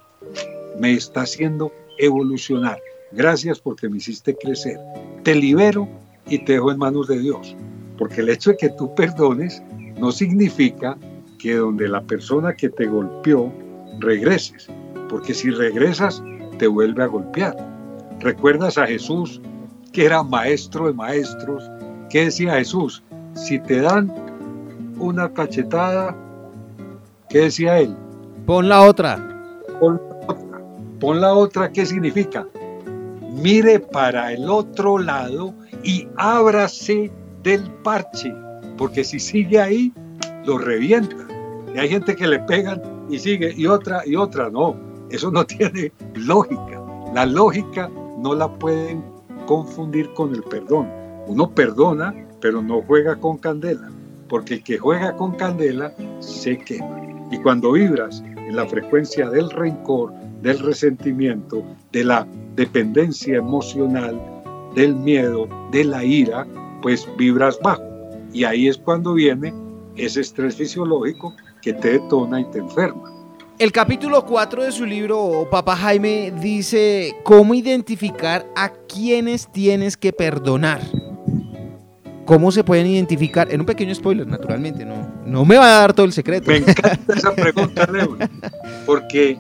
me 0.78 0.94
está 0.94 1.22
haciendo 1.22 1.72
evolucionar. 1.98 2.80
Gracias 3.12 3.60
porque 3.60 3.90
me 3.90 3.98
hiciste 3.98 4.36
crecer. 4.36 4.80
Te 5.24 5.34
libero 5.34 5.90
y 6.28 6.40
te 6.40 6.54
dejo 6.54 6.72
en 6.72 6.78
manos 6.78 7.08
de 7.08 7.20
Dios. 7.20 7.56
Porque 7.98 8.22
el 8.22 8.30
hecho 8.30 8.52
de 8.52 8.58
que 8.58 8.70
tú 8.70 8.94
perdones 8.96 9.62
no 10.00 10.12
significa 10.12 10.98
que 11.40 11.56
donde 11.56 11.88
la 11.88 12.02
persona 12.02 12.54
que 12.54 12.70
te 12.70 12.86
golpeó 12.86 13.52
regreses. 14.00 14.70
Porque 15.10 15.34
si 15.34 15.52
regresas, 15.52 16.24
te 16.58 16.68
vuelve 16.68 17.04
a 17.04 17.08
golpear. 17.08 17.56
¿Recuerdas 18.20 18.78
a 18.78 18.88
Jesús 18.88 19.42
que 19.92 20.06
era 20.06 20.24
maestro 20.24 20.88
de 20.88 20.94
maestros? 20.94 21.70
¿Qué 22.10 22.26
decía 22.26 22.54
Jesús? 22.54 23.04
Si 23.34 23.60
te 23.60 23.82
dan 23.82 24.12
una 24.98 25.32
cachetada, 25.32 26.16
¿qué 27.30 27.40
decía 27.40 27.80
él? 27.80 27.96
Pon 28.46 28.70
la 28.70 28.82
otra. 28.82 29.18
Pon 29.80 30.00
la 30.10 30.34
otra. 30.34 30.62
Pon 31.00 31.22
la 31.22 31.34
otra, 31.34 31.72
¿qué 31.72 31.86
significa? 31.86 32.48
Mire 33.32 33.80
para 33.80 34.32
el 34.32 34.50
otro 34.50 35.00
lado 35.00 35.54
y 35.84 36.08
ábrase 36.18 37.12
del 37.44 37.70
parche, 37.84 38.34
porque 38.78 39.04
si 39.04 39.20
sigue 39.20 39.60
ahí, 39.60 39.94
lo 40.46 40.58
revienta. 40.58 41.28
Y 41.74 41.80
hay 41.80 41.90
gente 41.90 42.16
que 42.16 42.28
le 42.28 42.40
pegan 42.40 42.82
y 43.10 43.20
sigue, 43.20 43.54
y 43.56 43.68
otra, 43.68 44.02
y 44.06 44.16
otra, 44.16 44.50
no. 44.50 44.76
Eso 45.10 45.32
no 45.32 45.46
tiene 45.46 45.92
lógica. 46.16 46.82
La 47.14 47.26
lógica 47.26 47.90
no 48.20 48.34
la 48.34 48.52
pueden 48.60 49.04
confundir 49.46 50.12
con 50.14 50.34
el 50.34 50.44
perdón. 50.44 50.90
Uno 51.28 51.50
perdona, 51.50 52.14
pero 52.42 52.62
no 52.62 52.82
juega 52.82 53.16
con 53.16 53.38
candela, 53.38 53.90
porque 54.28 54.56
el 54.56 54.64
que 54.64 54.78
juega 54.78 55.16
con 55.16 55.36
candela 55.36 55.94
se 56.20 56.58
quema. 56.58 57.02
Y 57.32 57.38
cuando 57.40 57.72
vibras 57.72 58.24
en 58.36 58.56
la 58.56 58.66
frecuencia 58.66 59.30
del 59.30 59.50
rencor, 59.50 60.14
del 60.42 60.60
resentimiento, 60.60 61.64
de 61.92 62.04
la 62.04 62.28
dependencia 62.56 63.38
emocional, 63.38 64.20
del 64.76 64.96
miedo, 64.96 65.48
de 65.72 65.84
la 65.84 66.04
ira, 66.04 66.48
pues 66.82 67.08
vibras 67.18 67.60
bajo. 67.62 67.84
Y 68.32 68.44
ahí 68.44 68.68
es 68.68 68.78
cuando 68.78 69.14
viene 69.14 69.54
ese 69.96 70.22
estrés 70.22 70.56
fisiológico 70.56 71.34
que 71.62 71.74
te 71.74 71.94
detona 71.94 72.42
y 72.42 72.46
te 72.46 72.60
enferma. 72.60 73.12
El 73.60 73.72
capítulo 73.72 74.26
4 74.26 74.64
de 74.64 74.72
su 74.72 74.86
libro, 74.86 75.48
Papá 75.50 75.76
Jaime, 75.76 76.34
dice 76.42 77.16
cómo 77.24 77.54
identificar 77.54 78.46
a 78.56 78.70
quienes 78.70 79.52
tienes 79.52 79.96
que 79.96 80.12
perdonar. 80.12 80.82
¿Cómo 82.26 82.52
se 82.52 82.64
pueden 82.64 82.88
identificar? 82.88 83.52
En 83.52 83.60
un 83.60 83.66
pequeño 83.66 83.94
spoiler, 83.94 84.26
naturalmente, 84.26 84.86
no, 84.86 84.96
no 85.26 85.46
me 85.46 85.58
va 85.58 85.66
a 85.66 85.80
dar 85.82 85.94
todo 85.94 86.06
el 86.06 86.14
secreto. 86.14 86.50
Me 86.50 86.58
encanta 86.58 87.14
esa 87.16 87.36
pregunta, 87.36 87.88
Leo, 87.92 88.18
porque 88.86 89.38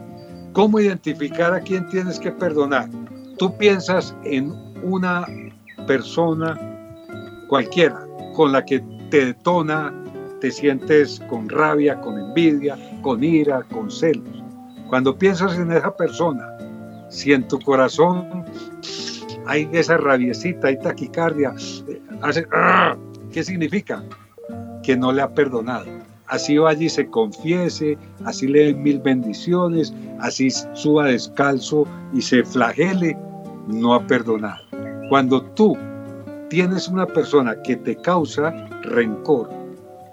¿cómo 0.51 0.79
identificar 0.79 1.53
a 1.53 1.61
quién 1.61 1.89
tienes 1.89 2.19
que 2.19 2.31
perdonar? 2.31 2.89
Tú 3.37 3.57
piensas 3.57 4.13
en 4.25 4.53
una 4.83 5.25
persona 5.87 6.59
cualquiera 7.47 8.05
con 8.35 8.51
la 8.51 8.65
que 8.65 8.79
te 9.09 9.25
detona, 9.25 9.93
te 10.41 10.51
sientes 10.51 11.21
con 11.29 11.47
rabia, 11.49 11.99
con 12.01 12.19
envidia, 12.19 12.77
con 13.01 13.23
ira, 13.23 13.63
con 13.71 13.89
celos. 13.89 14.43
Cuando 14.89 15.17
piensas 15.17 15.57
en 15.57 15.71
esa 15.71 15.95
persona, 15.95 16.47
si 17.09 17.33
en 17.33 17.47
tu 17.47 17.59
corazón 17.59 18.45
hay 19.45 19.69
esa 19.71 19.97
rabiecita, 19.97 20.67
hay 20.67 20.79
taquicardia, 20.79 21.53
hace, 22.21 22.45
¡ah! 22.51 22.95
¿qué 23.31 23.43
significa? 23.43 24.03
Que 24.83 24.95
no 24.95 25.11
le 25.11 25.21
ha 25.21 25.33
perdonado. 25.33 25.85
Así 26.27 26.57
vaya 26.57 26.83
y 26.85 26.89
se 26.89 27.07
confiese, 27.07 27.97
así 28.25 28.47
le 28.47 28.65
den 28.65 28.81
mil 28.81 28.99
bendiciones, 28.99 29.93
así 30.19 30.49
suba 30.73 31.05
descalzo 31.05 31.85
y 32.13 32.21
se 32.21 32.43
flagele, 32.43 33.17
no 33.67 33.93
ha 33.93 34.07
perdonado. 34.07 34.72
Cuando 35.13 35.43
tú 35.43 35.77
tienes 36.49 36.87
una 36.87 37.05
persona 37.05 37.61
que 37.61 37.75
te 37.75 37.95
causa 37.95 38.51
rencor, 38.81 39.47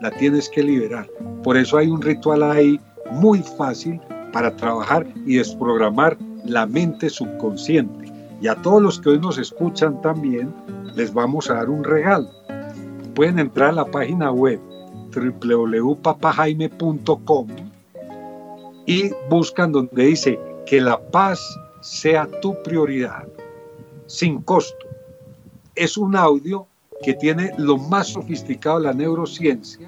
la 0.03 0.11
tienes 0.11 0.51
que 0.51 0.63
liberar. 0.63 1.09
Por 1.43 1.57
eso 1.57 1.79
hay 1.79 1.89
un 1.89 2.03
ritual 2.03 2.43
ahí 2.43 2.79
muy 3.11 3.39
fácil 3.39 3.99
para 4.31 4.55
trabajar 4.55 5.07
y 5.25 5.37
desprogramar 5.37 6.19
la 6.45 6.67
mente 6.67 7.09
subconsciente. 7.09 8.13
Y 8.43 8.49
a 8.49 8.57
todos 8.57 8.83
los 8.83 9.01
que 9.01 9.09
hoy 9.09 9.19
nos 9.19 9.39
escuchan 9.39 10.03
también, 10.03 10.53
les 10.95 11.15
vamos 11.15 11.49
a 11.49 11.55
dar 11.55 11.71
un 11.71 11.83
regalo. 11.83 12.29
Pueden 13.15 13.39
entrar 13.39 13.71
a 13.71 13.73
la 13.73 13.87
página 13.87 14.31
web 14.31 14.61
www.papajaime.com 15.15 17.47
y 18.85 19.11
buscan 19.31 19.73
donde 19.73 20.05
dice 20.05 20.39
que 20.67 20.83
la 20.83 21.01
paz 21.01 21.41
sea 21.81 22.29
tu 22.43 22.55
prioridad, 22.63 23.27
sin 24.11 24.43
costo. 24.43 24.87
Es 25.77 25.97
un 25.97 26.17
audio 26.17 26.67
que 27.03 27.15
tiene 27.15 27.53
lo 27.57 27.79
más 27.79 28.09
sofisticado 28.09 28.81
de 28.81 28.87
la 28.87 28.93
neurociencia, 28.93 29.87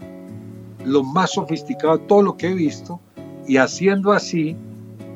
lo 0.85 1.02
más 1.02 1.33
sofisticado 1.33 1.99
de 1.99 2.07
todo 2.07 2.23
lo 2.23 2.37
que 2.37 2.50
he 2.50 2.55
visto, 2.55 3.00
y 3.49 3.57
haciendo 3.57 4.12
así, 4.12 4.57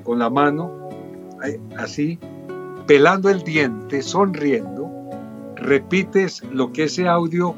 con 0.02 0.18
la 0.18 0.28
mano, 0.28 0.90
así, 1.78 2.18
pelando 2.88 3.30
el 3.30 3.42
diente, 3.44 4.02
sonriendo, 4.02 4.90
repites 5.54 6.42
lo 6.52 6.72
que 6.72 6.84
ese 6.84 7.06
audio 7.06 7.54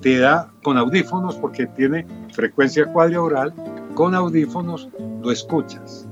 te 0.00 0.18
da 0.18 0.52
con 0.62 0.78
audífonos, 0.78 1.34
porque 1.36 1.66
tiene 1.66 2.06
frecuencia 2.32 2.86
cuadrioral, 2.86 3.52
con 3.94 4.14
audífonos 4.14 4.88
lo 5.20 5.32
escuchas. 5.32 6.06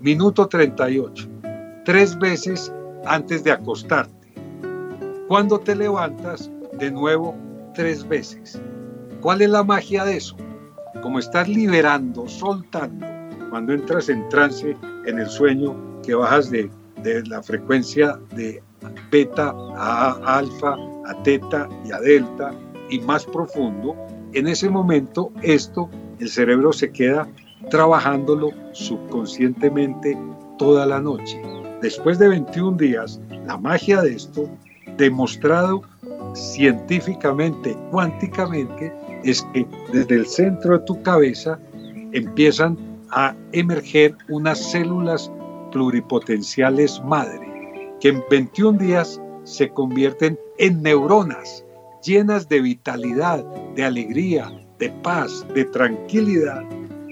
Minuto 0.00 0.48
38, 0.48 1.28
tres 1.84 2.18
veces 2.18 2.72
antes 3.06 3.44
de 3.44 3.52
acostarte. 3.52 4.23
Cuando 5.34 5.58
te 5.58 5.74
levantas, 5.74 6.48
de 6.78 6.92
nuevo 6.92 7.34
tres 7.74 8.06
veces. 8.06 8.62
¿Cuál 9.20 9.42
es 9.42 9.50
la 9.50 9.64
magia 9.64 10.04
de 10.04 10.18
eso? 10.18 10.36
Como 11.02 11.18
estás 11.18 11.48
liberando, 11.48 12.28
soltando, 12.28 13.04
cuando 13.50 13.72
entras 13.72 14.08
en 14.08 14.28
trance, 14.28 14.76
en 15.06 15.18
el 15.18 15.26
sueño, 15.26 15.74
que 16.04 16.14
bajas 16.14 16.52
de, 16.52 16.70
la 17.26 17.42
frecuencia 17.42 18.16
de 18.36 18.62
beta 19.10 19.52
a 19.74 20.12
alfa, 20.38 20.76
a 21.06 21.22
teta 21.24 21.68
y 21.84 21.90
a 21.90 21.98
delta, 21.98 22.54
y 22.88 23.00
más 23.00 23.24
profundo, 23.24 23.96
en 24.34 24.46
ese 24.46 24.70
momento 24.70 25.32
esto, 25.42 25.90
el 26.20 26.28
cerebro 26.28 26.72
se 26.72 26.92
queda 26.92 27.26
trabajándolo 27.70 28.50
subconscientemente 28.70 30.16
toda 30.58 30.86
la 30.86 31.00
noche. 31.00 31.42
Después 31.82 32.20
de 32.20 32.28
21 32.28 32.76
días, 32.76 33.20
la 33.46 33.58
magia 33.58 34.00
de 34.00 34.14
esto, 34.14 34.48
demostrado 34.96 35.82
científicamente, 36.34 37.76
cuánticamente, 37.90 38.92
es 39.24 39.42
que 39.52 39.66
desde 39.92 40.16
el 40.16 40.26
centro 40.26 40.78
de 40.78 40.84
tu 40.84 41.02
cabeza 41.02 41.58
empiezan 42.12 42.78
a 43.10 43.34
emerger 43.52 44.16
unas 44.28 44.58
células 44.58 45.30
pluripotenciales 45.72 47.02
madre, 47.04 47.92
que 48.00 48.08
en 48.08 48.22
21 48.30 48.78
días 48.78 49.20
se 49.44 49.68
convierten 49.70 50.38
en 50.58 50.82
neuronas 50.82 51.64
llenas 52.02 52.48
de 52.48 52.60
vitalidad, 52.60 53.44
de 53.74 53.84
alegría, 53.84 54.50
de 54.78 54.90
paz, 55.02 55.46
de 55.54 55.64
tranquilidad. 55.64 56.62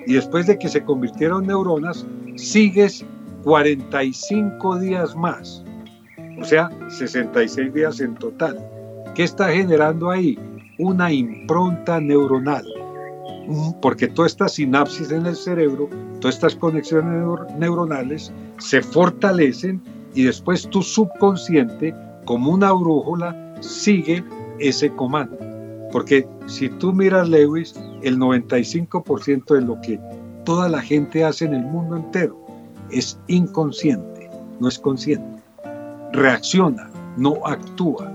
Y 0.07 0.15
después 0.15 0.47
de 0.47 0.59
que 0.59 0.69
se 0.69 0.85
convirtieron 0.85 1.43
en 1.43 1.49
neuronas, 1.49 2.07
sigues 2.37 3.05
45 3.45 4.79
días 4.79 5.17
más, 5.17 5.65
o 6.43 6.45
sea, 6.45 6.71
66 6.89 7.73
días 7.73 8.01
en 8.01 8.17
total. 8.17 8.59
¿Qué 9.15 9.23
está 9.23 9.49
generando 9.51 10.11
ahí? 10.11 10.37
Una 10.79 11.13
impronta 11.13 12.01
neuronal. 12.01 12.67
Porque 13.81 14.09
todas 14.09 14.33
estas 14.33 14.55
sinapsis 14.55 15.13
en 15.13 15.27
el 15.27 15.37
cerebro, 15.37 15.89
todas 16.21 16.35
estas 16.35 16.57
conexiones 16.57 17.25
neuronales 17.59 18.33
se 18.59 18.83
fortalecen 18.83 19.81
y 20.15 20.25
después 20.25 20.69
tu 20.69 20.83
subconsciente, 20.83 21.95
como 22.25 22.51
una 22.51 22.73
brújula, 22.73 23.55
sigue 23.61 24.25
ese 24.59 24.91
comando. 24.91 25.39
Porque 25.93 26.27
si 26.47 26.69
tú 26.69 26.93
miras 26.93 27.29
Lewis, 27.29 27.75
el 28.03 28.19
95% 28.19 29.55
de 29.55 29.61
lo 29.61 29.81
que 29.81 30.01
toda 30.45 30.69
la 30.69 30.83
gente 30.83 31.25
hace 31.25 31.45
en 31.45 31.55
el 31.55 31.63
mundo 31.63 31.97
entero 31.97 32.45
es 32.91 33.17
inconsciente, 33.29 34.29
no 34.59 34.67
es 34.67 34.79
consciente. 34.79 35.32
Reacciona, 36.13 36.91
no 37.17 37.39
actúa. 37.47 38.13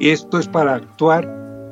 Esto 0.00 0.38
es 0.38 0.48
para 0.48 0.74
actuar 0.74 1.26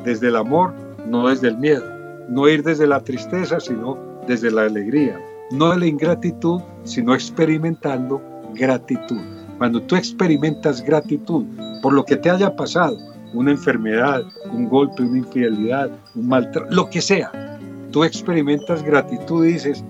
desde 0.05 0.29
el 0.29 0.37
amor, 0.37 0.73
no 1.07 1.29
desde 1.29 1.49
el 1.49 1.59
miedo. 1.59 1.85
No 2.29 2.49
ir 2.49 2.63
desde 2.63 2.87
la 2.87 3.01
tristeza, 3.01 3.59
sino 3.61 3.99
desde 4.27 4.51
la 4.51 4.63
alegría. 4.63 5.21
No 5.51 5.71
de 5.71 5.79
la 5.79 5.87
ingratitud, 5.87 6.61
sino 6.85 7.15
experimentando 7.15 8.23
gratitud. 8.55 9.21
Cuando 9.59 9.83
tú 9.83 9.97
experimentas 9.97 10.81
gratitud 10.81 11.45
por 11.83 11.93
lo 11.93 12.05
que 12.05 12.17
te 12.17 12.31
haya 12.31 12.55
pasado, 12.55 12.97
una 13.35 13.51
enfermedad, 13.51 14.23
un 14.53 14.69
golpe, 14.69 15.03
una 15.03 15.19
infidelidad, 15.19 15.91
un 16.15 16.29
maltrato, 16.29 16.73
lo 16.73 16.89
que 16.89 17.03
sea, 17.03 17.59
tú 17.91 18.05
experimentas 18.05 18.83
gratitud 18.83 19.45
y 19.45 19.55
dices, 19.55 19.85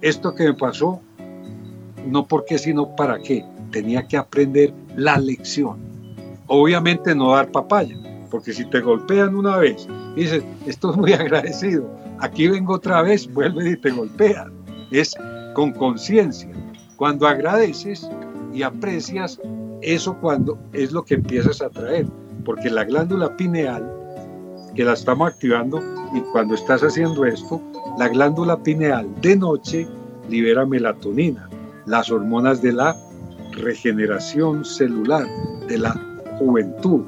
esto 0.00 0.34
que 0.34 0.44
me 0.44 0.54
pasó 0.54 1.00
no 2.06 2.26
porque 2.26 2.58
sino 2.58 2.96
para 2.96 3.18
qué. 3.18 3.44
Tenía 3.70 4.06
que 4.06 4.16
aprender 4.16 4.72
la 4.96 5.18
lección. 5.18 5.78
Obviamente 6.46 7.14
no 7.14 7.32
dar 7.32 7.50
papaya, 7.50 7.96
porque 8.30 8.52
si 8.52 8.64
te 8.66 8.80
golpean 8.80 9.34
una 9.34 9.56
vez 9.56 9.86
dices, 10.16 10.42
esto 10.66 10.90
es 10.90 10.96
muy 10.96 11.12
agradecido, 11.12 11.88
aquí 12.18 12.48
vengo 12.48 12.74
otra 12.74 13.02
vez, 13.02 13.32
vuelve 13.32 13.70
y 13.70 13.76
te 13.76 13.90
golpean. 13.90 14.52
Es 14.90 15.14
con 15.54 15.72
conciencia. 15.72 16.50
Cuando 16.96 17.28
agradeces 17.28 18.08
y 18.52 18.62
aprecias, 18.62 19.38
eso 19.82 20.16
cuando 20.20 20.58
es 20.72 20.92
lo 20.92 21.04
que 21.04 21.14
empiezas 21.14 21.60
a 21.60 21.68
traer, 21.68 22.06
porque 22.44 22.70
la 22.70 22.84
glándula 22.84 23.36
pineal, 23.36 23.92
que 24.74 24.84
la 24.84 24.94
estamos 24.94 25.28
activando, 25.28 25.80
y 26.14 26.20
cuando 26.32 26.54
estás 26.54 26.82
haciendo 26.82 27.24
esto, 27.24 27.60
la 27.98 28.08
glándula 28.08 28.62
pineal 28.62 29.08
de 29.20 29.36
noche 29.36 29.86
libera 30.28 30.64
melatonina 30.64 31.48
las 31.86 32.10
hormonas 32.10 32.62
de 32.62 32.72
la 32.72 32.96
regeneración 33.56 34.64
celular, 34.64 35.26
de 35.68 35.78
la 35.78 35.92
juventud, 36.38 37.02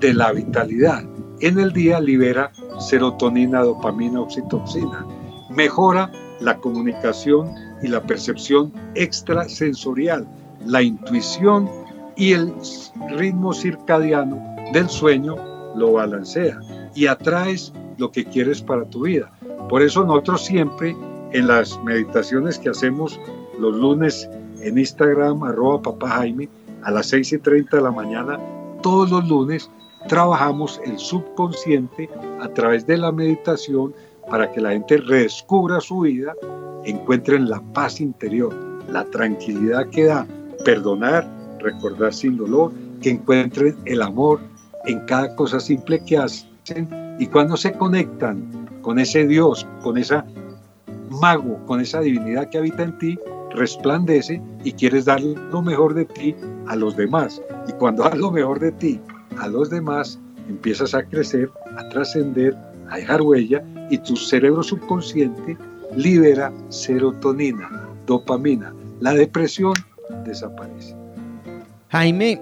de 0.00 0.14
la 0.14 0.32
vitalidad. 0.32 1.04
En 1.40 1.58
el 1.58 1.72
día 1.72 2.00
libera 2.00 2.50
serotonina, 2.78 3.62
dopamina, 3.62 4.20
oxitocina. 4.20 5.06
Mejora 5.50 6.10
la 6.40 6.56
comunicación 6.58 7.50
y 7.82 7.88
la 7.88 8.02
percepción 8.02 8.72
extrasensorial, 8.94 10.26
la 10.64 10.82
intuición 10.82 11.68
y 12.16 12.32
el 12.32 12.52
ritmo 13.16 13.52
circadiano 13.52 14.40
del 14.72 14.88
sueño 14.88 15.36
lo 15.74 15.92
balancea 15.92 16.60
y 16.94 17.06
atraes 17.06 17.72
lo 17.98 18.10
que 18.10 18.24
quieres 18.24 18.62
para 18.62 18.84
tu 18.84 19.02
vida. 19.02 19.30
Por 19.68 19.82
eso 19.82 20.04
nosotros 20.04 20.44
siempre 20.44 20.96
en 21.32 21.46
las 21.46 21.78
meditaciones 21.84 22.58
que 22.58 22.70
hacemos 22.70 23.18
los 23.58 23.74
lunes 23.76 24.28
en 24.62 24.78
Instagram, 24.78 25.42
arroba 25.42 25.82
papá 25.82 26.08
Jaime, 26.10 26.48
a 26.82 26.90
las 26.90 27.06
6 27.06 27.32
y 27.34 27.38
30 27.38 27.76
de 27.76 27.82
la 27.82 27.90
mañana, 27.90 28.38
todos 28.82 29.10
los 29.10 29.28
lunes 29.28 29.70
trabajamos 30.08 30.80
el 30.84 30.98
subconsciente 30.98 32.08
a 32.40 32.48
través 32.48 32.86
de 32.86 32.96
la 32.96 33.12
meditación 33.12 33.94
para 34.28 34.50
que 34.50 34.60
la 34.60 34.70
gente 34.70 34.96
redescubra 34.98 35.80
su 35.80 36.00
vida, 36.00 36.34
encuentren 36.84 37.48
la 37.48 37.60
paz 37.72 38.00
interior, 38.00 38.54
la 38.88 39.04
tranquilidad 39.04 39.88
que 39.90 40.04
da 40.04 40.26
perdonar, 40.64 41.28
recordar 41.60 42.12
sin 42.12 42.36
dolor, 42.36 42.72
que 43.00 43.10
encuentren 43.10 43.76
el 43.84 44.02
amor 44.02 44.40
en 44.86 45.00
cada 45.06 45.34
cosa 45.36 45.60
simple 45.60 46.02
que 46.04 46.18
hacen 46.18 46.88
y 47.18 47.26
cuando 47.26 47.56
se 47.56 47.72
conectan 47.72 48.68
con 48.82 48.98
ese 48.98 49.26
Dios, 49.26 49.66
con 49.82 49.98
esa 49.98 50.24
mago, 51.20 51.58
con 51.66 51.80
esa 51.80 52.00
divinidad 52.00 52.48
que 52.48 52.58
habita 52.58 52.82
en 52.82 52.98
ti, 52.98 53.18
resplandece 53.54 54.40
y 54.64 54.72
quieres 54.72 55.04
dar 55.04 55.20
lo 55.20 55.62
mejor 55.62 55.94
de 55.94 56.04
ti 56.04 56.34
a 56.66 56.76
los 56.76 56.96
demás. 56.96 57.40
Y 57.68 57.72
cuando 57.72 58.04
das 58.04 58.16
lo 58.16 58.30
mejor 58.30 58.60
de 58.60 58.72
ti 58.72 59.00
a 59.38 59.48
los 59.48 59.70
demás, 59.70 60.18
empiezas 60.48 60.94
a 60.94 61.02
crecer, 61.04 61.50
a 61.76 61.88
trascender, 61.88 62.56
a 62.90 62.96
dejar 62.96 63.22
huella 63.22 63.62
y 63.90 63.98
tu 63.98 64.16
cerebro 64.16 64.62
subconsciente 64.62 65.56
libera 65.96 66.52
serotonina, 66.68 67.88
dopamina. 68.06 68.72
La 69.00 69.12
depresión 69.12 69.74
desaparece. 70.24 70.94
Jaime, 71.88 72.40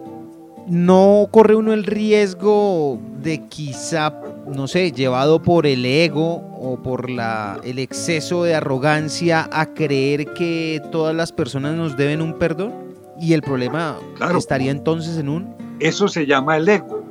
¿no 0.68 1.29
corre 1.31 1.57
uno 1.57 1.73
el 1.73 1.85
riesgo 1.85 3.01
de 3.23 3.40
quizá, 3.49 4.20
no 4.46 4.68
sé, 4.68 4.92
llevado 4.92 5.42
por 5.42 5.66
el 5.66 5.85
ego 5.85 6.42
o 6.59 6.81
por 6.83 7.11
la, 7.11 7.61
el 7.64 7.79
exceso 7.79 8.44
de 8.44 8.55
arrogancia 8.55 9.48
a 9.53 9.72
creer 9.74 10.33
que 10.35 10.83
todas 10.90 11.14
las 11.14 11.33
personas 11.33 11.76
nos 11.76 11.96
deben 11.96 12.20
un 12.20 12.38
perdón? 12.38 12.72
¿Y 13.20 13.35
el 13.35 13.42
problema 13.42 13.98
estaría 14.37 14.70
entonces 14.70 15.18
en 15.18 15.29
un...? 15.29 15.55
Eso 15.79 16.09
se 16.09 16.26
llama 16.26 16.57
el 16.57 16.68
ego. 16.68 17.03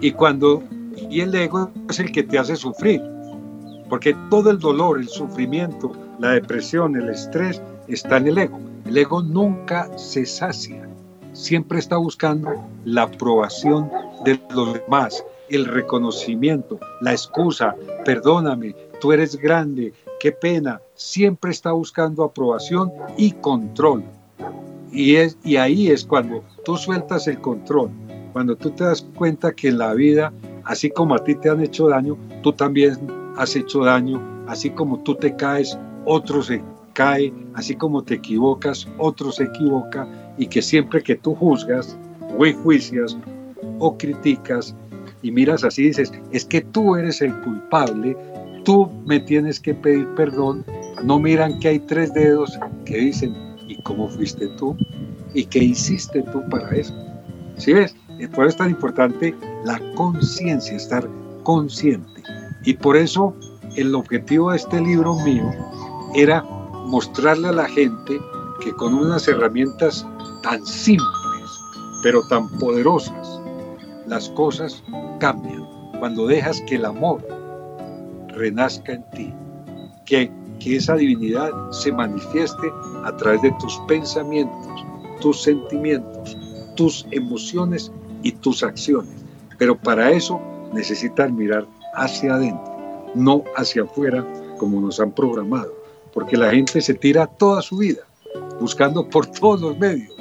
Y 0.00 0.12
cuando... 0.12 0.62
Y 1.10 1.20
el 1.20 1.34
ego 1.34 1.70
es 1.88 2.00
el 2.00 2.12
que 2.12 2.22
te 2.22 2.38
hace 2.38 2.56
sufrir. 2.56 3.02
Porque 3.88 4.16
todo 4.30 4.50
el 4.50 4.58
dolor, 4.58 4.98
el 4.98 5.08
sufrimiento, 5.08 5.92
la 6.18 6.30
depresión, 6.30 6.96
el 6.96 7.10
estrés 7.10 7.60
está 7.88 8.16
en 8.16 8.28
el 8.28 8.38
ego. 8.38 8.58
El 8.86 8.96
ego 8.96 9.22
nunca 9.22 9.88
se 9.98 10.24
sacia. 10.24 10.88
Siempre 11.32 11.78
está 11.78 11.96
buscando 11.96 12.50
la 12.84 13.02
aprobación 13.02 13.90
de 14.24 14.40
los 14.54 14.74
demás, 14.74 15.24
el 15.48 15.66
reconocimiento, 15.66 16.78
la 17.00 17.12
excusa, 17.12 17.74
perdóname, 18.04 18.74
tú 19.00 19.12
eres 19.12 19.36
grande, 19.36 19.92
qué 20.20 20.32
pena, 20.32 20.80
siempre 20.94 21.50
está 21.50 21.72
buscando 21.72 22.24
aprobación 22.24 22.92
y 23.16 23.32
control. 23.32 24.04
Y, 24.90 25.16
es, 25.16 25.36
y 25.44 25.56
ahí 25.56 25.90
es 25.90 26.04
cuando 26.04 26.42
tú 26.64 26.76
sueltas 26.76 27.26
el 27.26 27.40
control, 27.40 27.90
cuando 28.32 28.56
tú 28.56 28.70
te 28.70 28.84
das 28.84 29.02
cuenta 29.14 29.52
que 29.52 29.68
en 29.68 29.78
la 29.78 29.92
vida, 29.94 30.32
así 30.64 30.90
como 30.90 31.14
a 31.14 31.24
ti 31.24 31.34
te 31.34 31.50
han 31.50 31.60
hecho 31.60 31.88
daño, 31.88 32.16
tú 32.42 32.52
también 32.52 32.96
has 33.36 33.56
hecho 33.56 33.84
daño, 33.84 34.22
así 34.46 34.70
como 34.70 35.00
tú 35.00 35.14
te 35.14 35.34
caes, 35.36 35.78
otro 36.04 36.42
se 36.42 36.62
cae, 36.92 37.32
así 37.54 37.74
como 37.74 38.02
te 38.02 38.14
equivocas, 38.14 38.86
otro 38.98 39.32
se 39.32 39.44
equivoca, 39.44 40.08
y 40.38 40.46
que 40.46 40.62
siempre 40.62 41.02
que 41.02 41.16
tú 41.16 41.34
juzgas 41.34 41.96
o 42.38 42.46
enjuicias 42.46 43.16
o 43.78 43.96
criticas, 43.96 44.74
y 45.24 45.32
miras 45.32 45.64
así 45.64 45.84
dices, 45.84 46.12
es 46.32 46.44
que 46.44 46.60
tú 46.60 46.96
eres 46.96 47.22
el 47.22 47.34
culpable, 47.40 48.14
tú 48.62 48.90
me 49.06 49.18
tienes 49.18 49.58
que 49.58 49.72
pedir 49.72 50.06
perdón, 50.14 50.64
no 51.02 51.18
miran 51.18 51.58
que 51.60 51.68
hay 51.68 51.78
tres 51.80 52.12
dedos 52.12 52.58
que 52.84 52.98
dicen, 52.98 53.34
¿y 53.66 53.80
cómo 53.82 54.06
fuiste 54.10 54.46
tú? 54.58 54.76
¿Y 55.32 55.46
qué 55.46 55.60
hiciste 55.60 56.22
tú 56.24 56.42
para 56.50 56.68
eso? 56.76 56.94
¿Sí 57.56 57.72
ves? 57.72 57.96
Por 58.34 58.44
eso 58.44 58.50
es 58.50 58.56
tan 58.58 58.70
importante 58.70 59.34
la 59.64 59.80
conciencia, 59.94 60.76
estar 60.76 61.08
consciente. 61.42 62.22
Y 62.64 62.74
por 62.74 62.94
eso 62.94 63.34
el 63.76 63.94
objetivo 63.94 64.50
de 64.50 64.58
este 64.58 64.78
libro 64.78 65.14
mío 65.20 65.50
era 66.14 66.42
mostrarle 66.86 67.48
a 67.48 67.52
la 67.52 67.68
gente 67.68 68.20
que 68.62 68.72
con 68.72 68.92
unas 68.92 69.26
herramientas 69.26 70.06
tan 70.42 70.64
simples, 70.66 71.50
pero 72.02 72.20
tan 72.28 72.46
poderosas, 72.58 73.40
las 74.06 74.28
cosas 74.30 74.82
cambian 75.24 75.66
cuando 76.00 76.26
dejas 76.26 76.60
que 76.66 76.74
el 76.74 76.84
amor 76.84 77.26
renazca 78.28 78.92
en 78.92 79.02
ti, 79.12 79.32
que, 80.04 80.30
que 80.60 80.76
esa 80.76 80.96
divinidad 80.96 81.50
se 81.70 81.90
manifieste 81.90 82.70
a 83.06 83.16
través 83.16 83.40
de 83.40 83.50
tus 83.52 83.74
pensamientos, 83.88 84.84
tus 85.22 85.42
sentimientos, 85.42 86.36
tus 86.76 87.06
emociones 87.10 87.90
y 88.22 88.32
tus 88.32 88.62
acciones. 88.62 89.24
Pero 89.56 89.78
para 89.78 90.10
eso 90.10 90.38
necesitas 90.74 91.32
mirar 91.32 91.66
hacia 91.94 92.34
adentro, 92.34 92.76
no 93.14 93.44
hacia 93.56 93.84
afuera 93.84 94.26
como 94.58 94.78
nos 94.78 95.00
han 95.00 95.12
programado, 95.12 95.72
porque 96.12 96.36
la 96.36 96.50
gente 96.50 96.82
se 96.82 96.92
tira 96.92 97.26
toda 97.26 97.62
su 97.62 97.78
vida 97.78 98.02
buscando 98.60 99.08
por 99.08 99.24
todos 99.24 99.62
los 99.62 99.78
medios 99.78 100.14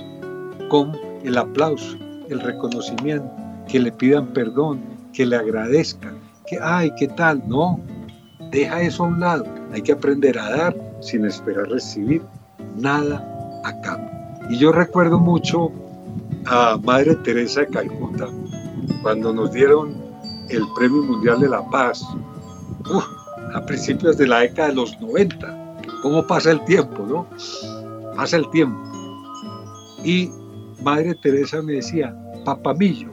con 0.69 0.97
el 1.25 1.37
aplauso, 1.37 1.97
el 2.29 2.39
reconocimiento, 2.39 3.29
que 3.67 3.81
le 3.81 3.91
pidan 3.91 4.27
perdón, 4.27 4.92
que 5.13 5.25
le 5.25 5.35
agradezcan, 5.35 6.17
que, 6.45 6.57
ay, 6.61 6.91
¿qué 6.97 7.07
tal? 7.07 7.41
No, 7.47 7.79
deja 8.51 8.81
eso 8.81 9.03
a 9.03 9.07
un 9.07 9.19
lado. 9.19 9.45
Hay 9.71 9.81
que 9.81 9.93
aprender 9.93 10.37
a 10.37 10.49
dar 10.49 10.75
sin 11.01 11.25
esperar 11.25 11.67
recibir 11.69 12.21
nada 12.75 13.25
a 13.63 13.81
cambio. 13.81 14.09
Y 14.49 14.57
yo 14.57 14.71
recuerdo 14.71 15.19
mucho 15.19 15.71
a 16.45 16.77
Madre 16.83 17.15
Teresa 17.15 17.61
de 17.61 17.67
Calcuta, 17.67 18.27
cuando 19.01 19.33
nos 19.33 19.53
dieron 19.53 19.95
el 20.49 20.63
Premio 20.75 21.03
Mundial 21.03 21.39
de 21.39 21.49
la 21.49 21.67
Paz, 21.69 22.03
a 23.53 23.65
principios 23.65 24.17
de 24.17 24.27
la 24.27 24.39
década 24.39 24.69
de 24.69 24.75
los 24.75 24.99
90. 24.99 25.77
¿Cómo 26.01 26.25
pasa 26.27 26.51
el 26.51 26.63
tiempo, 26.65 27.05
no? 27.07 27.27
Pasa 28.15 28.37
el 28.37 28.49
tiempo. 28.49 28.77
Y 30.03 30.29
Madre 30.81 31.15
Teresa 31.15 31.61
me 31.61 31.73
decía, 31.73 32.13
papamillo, 32.43 33.09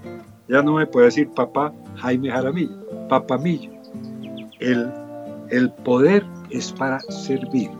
ya 0.48 0.62
no 0.62 0.74
me 0.74 0.86
puede 0.86 1.06
decir 1.06 1.30
papá 1.30 1.72
Jaime 2.00 2.30
Jaramillo, 2.30 3.08
papamillo. 3.08 3.70
El, 4.58 4.90
el 5.50 5.70
poder 5.84 6.24
es 6.50 6.72
para 6.72 7.00
servir, 7.00 7.70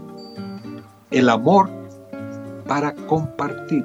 el 1.10 1.28
amor 1.28 1.68
para 2.66 2.94
compartir. 3.06 3.84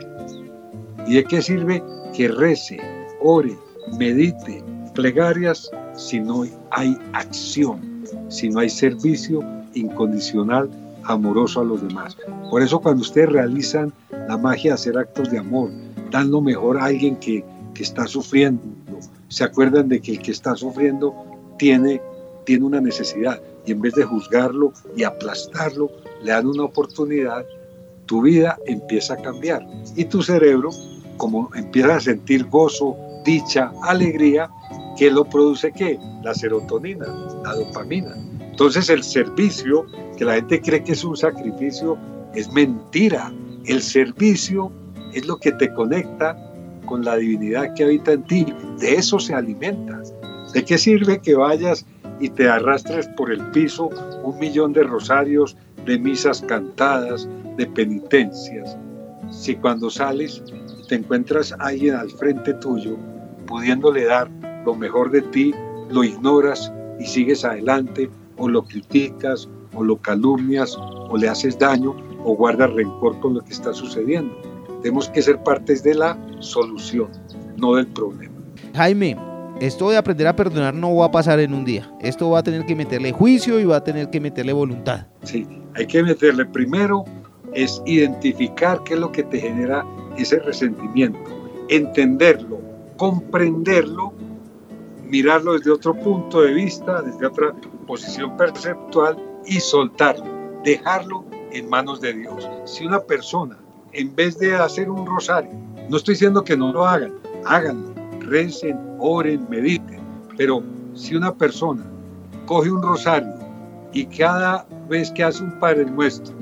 ¿Y 1.08 1.16
de 1.16 1.24
qué 1.24 1.42
sirve 1.42 1.84
que 2.14 2.28
rece, 2.28 2.78
ore, 3.22 3.58
medite, 3.98 4.64
plegarias 4.94 5.70
si 5.96 6.20
no 6.20 6.46
hay 6.72 6.98
acción, 7.14 8.04
si 8.30 8.50
no 8.50 8.60
hay 8.60 8.70
servicio 8.70 9.42
incondicional, 9.74 10.70
amoroso 11.04 11.62
a 11.62 11.66
los 11.66 11.82
demás? 11.82 12.18
Por 12.50 12.62
eso 12.62 12.80
cuando 12.80 13.02
ustedes 13.02 13.30
realizan 13.30 13.94
la 14.28 14.38
magia 14.38 14.72
de 14.72 14.76
hacer 14.76 14.98
actos 14.98 15.32
de 15.32 15.40
amor, 15.40 15.70
dan 16.12 16.32
lo 16.32 16.42
mejor 16.42 16.78
a 16.78 16.86
alguien 16.86 17.16
que, 17.18 17.44
que 17.74 17.84
está 17.84 18.08
sufriendo, 18.08 18.64
se 19.36 19.44
acuerdan 19.44 19.90
de 19.90 20.00
que 20.00 20.14
el 20.14 20.20
que 20.20 20.32
está 20.32 20.56
sufriendo 20.56 21.14
tiene, 21.60 22.02
tiene 22.46 22.64
una 22.64 22.80
necesidad 22.80 23.42
y 23.66 23.74
en 23.74 23.82
vez 23.82 23.94
de 23.96 24.06
juzgarlo 24.06 24.72
y 24.96 25.04
aplastarlo, 25.04 25.92
le 26.24 26.32
dan 26.32 26.48
una 26.48 26.64
oportunidad, 26.64 27.46
tu 28.06 28.22
vida 28.22 28.58
empieza 28.66 29.16
a 29.16 29.18
cambiar 29.18 29.62
y 29.98 30.06
tu 30.06 30.24
cerebro, 30.24 30.70
como 31.18 31.50
empieza 31.54 31.98
a 31.98 32.00
sentir 32.00 32.46
gozo, 32.46 32.96
dicha, 33.26 33.74
alegría, 33.84 34.50
¿qué 34.98 35.12
lo 35.12 35.26
produce 35.26 35.70
qué? 35.74 36.00
La 36.24 36.34
serotonina, 36.34 37.06
la 37.44 37.56
dopamina. 37.56 38.16
Entonces 38.40 38.90
el 38.90 39.04
servicio, 39.04 39.86
que 40.16 40.24
la 40.24 40.36
gente 40.36 40.62
cree 40.62 40.82
que 40.82 40.94
es 40.94 41.04
un 41.04 41.18
sacrificio, 41.18 41.98
es 42.36 42.50
mentira. 42.54 43.34
El 43.66 43.82
servicio 43.82 44.72
es 45.14 45.26
lo 45.28 45.36
que 45.36 45.52
te 45.52 45.74
conecta 45.74 46.38
con 46.86 47.04
la 47.04 47.18
divinidad 47.18 47.74
que 47.74 47.84
habita 47.84 48.14
en 48.14 48.24
ti. 48.24 48.46
De 48.80 48.96
eso 48.96 49.20
se 49.20 49.34
alimenta. 49.34 50.02
¿De 50.54 50.64
qué 50.64 50.78
sirve 50.78 51.20
que 51.20 51.36
vayas 51.36 51.86
y 52.20 52.30
te 52.30 52.48
arrastres 52.48 53.08
por 53.18 53.32
el 53.32 53.42
piso 53.52 53.90
un 54.24 54.38
millón 54.40 54.74
de 54.74 54.84
rosarios, 54.84 55.58
de 55.86 56.00
misas 56.00 56.42
cantadas, 56.42 57.28
de 57.58 57.66
penitencias? 57.68 58.78
Si 59.32 59.56
cuando 59.56 59.90
sales 59.90 60.44
te 60.88 60.96
encuentras 60.96 61.54
alguien 61.60 61.96
al 61.96 62.12
frente 62.12 62.54
tuyo, 62.56 62.98
pudiéndole 63.48 64.06
dar 64.06 64.30
lo 64.66 64.76
mejor 64.76 65.12
de 65.12 65.22
ti, 65.22 65.54
lo 65.90 66.04
ignoras 66.04 66.72
y 67.00 67.06
sigues 67.06 67.44
adelante, 67.44 68.10
o 68.38 68.48
lo 68.48 68.64
criticas, 68.64 69.50
o 69.74 69.84
lo 69.84 69.98
calumnias, 69.98 70.78
o 70.78 71.18
le 71.18 71.28
haces 71.28 71.58
daño, 71.60 71.96
o 72.24 72.36
guardas 72.36 72.74
rencor 72.74 73.20
con 73.20 73.36
lo 73.36 73.42
que 73.42 73.54
está 73.54 73.74
sucediendo. 73.74 74.36
Tenemos 74.86 75.10
que 75.10 75.24
ser 75.24 75.42
partes 75.42 75.82
de 75.82 75.96
la 75.96 76.16
solución, 76.38 77.10
no 77.58 77.74
del 77.74 77.88
problema. 77.88 78.36
Jaime, 78.76 79.18
esto 79.60 79.90
de 79.90 79.98
aprender 79.98 80.28
a 80.28 80.36
perdonar 80.36 80.76
no 80.76 80.96
va 80.96 81.08
a 81.08 81.12
pasar 81.12 81.40
en 81.40 81.56
un 81.56 81.66
día. 81.66 81.92
Esto 82.02 82.30
va 82.30 82.38
a 82.38 82.44
tener 82.44 82.68
que 82.68 82.76
meterle 82.76 83.12
juicio 83.12 83.60
y 83.60 83.66
va 83.66 83.78
a 83.78 83.84
tener 83.84 84.12
que 84.12 84.22
meterle 84.22 84.54
voluntad. 84.54 85.08
Sí, 85.24 85.48
hay 85.74 85.88
que 85.88 86.04
meterle 86.04 86.46
primero 86.46 87.04
es 87.56 87.82
identificar 87.88 88.84
qué 88.84 88.94
es 88.94 89.00
lo 89.00 89.12
que 89.12 89.24
te 89.24 89.40
genera 89.40 89.84
ese 90.18 90.38
resentimiento, 90.38 91.20
entenderlo, 91.68 92.62
comprenderlo, 92.96 94.14
mirarlo 95.04 95.54
desde 95.54 95.72
otro 95.72 95.96
punto 95.96 96.42
de 96.42 96.54
vista, 96.54 97.02
desde 97.02 97.26
otra 97.26 97.56
posición 97.88 98.38
perceptual 98.38 99.18
y 99.48 99.60
soltarlo, 99.60 100.62
dejarlo 100.64 101.26
en 101.52 101.70
manos 101.70 102.02
de 102.02 102.14
Dios. 102.14 102.48
Si 102.66 102.86
una 102.86 103.00
persona 103.00 103.65
en 103.96 104.14
vez 104.16 104.38
de 104.38 104.56
hacer 104.56 104.90
un 104.90 105.06
rosario. 105.06 105.52
No 105.90 105.98
estoy 105.98 106.16
diciendo 106.16 106.44
que 106.44 106.58
no 106.58 106.72
lo 106.74 106.86
hagan, 106.86 107.14
háganlo, 107.46 107.94
recen, 108.20 108.78
oren, 109.00 109.46
mediten, 109.50 110.02
pero 110.38 110.62
si 110.94 111.16
una 111.16 111.34
persona 111.34 111.86
coge 112.46 112.72
un 112.72 112.82
rosario 112.82 113.34
y 113.94 114.06
cada 114.06 114.68
vez 114.90 115.12
que 115.12 115.24
hace 115.24 115.44
un 115.44 115.60
Padre 115.60 115.86
Nuestro, 115.86 116.36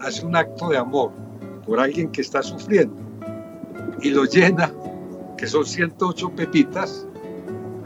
hace 0.00 0.26
un 0.26 0.34
acto 0.34 0.68
de 0.68 0.78
amor 0.78 1.12
por 1.64 1.78
alguien 1.78 2.10
que 2.10 2.22
está 2.22 2.42
sufriendo 2.42 2.96
y 4.02 4.10
lo 4.10 4.24
llena, 4.24 4.72
que 5.36 5.46
son 5.46 5.64
108 5.64 6.30
pepitas, 6.30 7.06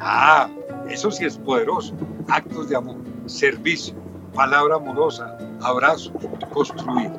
ah, 0.01 0.49
eso 0.89 1.11
sí 1.11 1.25
es 1.25 1.37
poderoso. 1.37 1.95
Actos 2.29 2.69
de 2.69 2.77
amor, 2.77 2.97
servicio, 3.27 3.95
palabra 4.35 4.77
amorosa, 4.77 5.37
abrazo, 5.61 6.13
construir. 6.53 7.11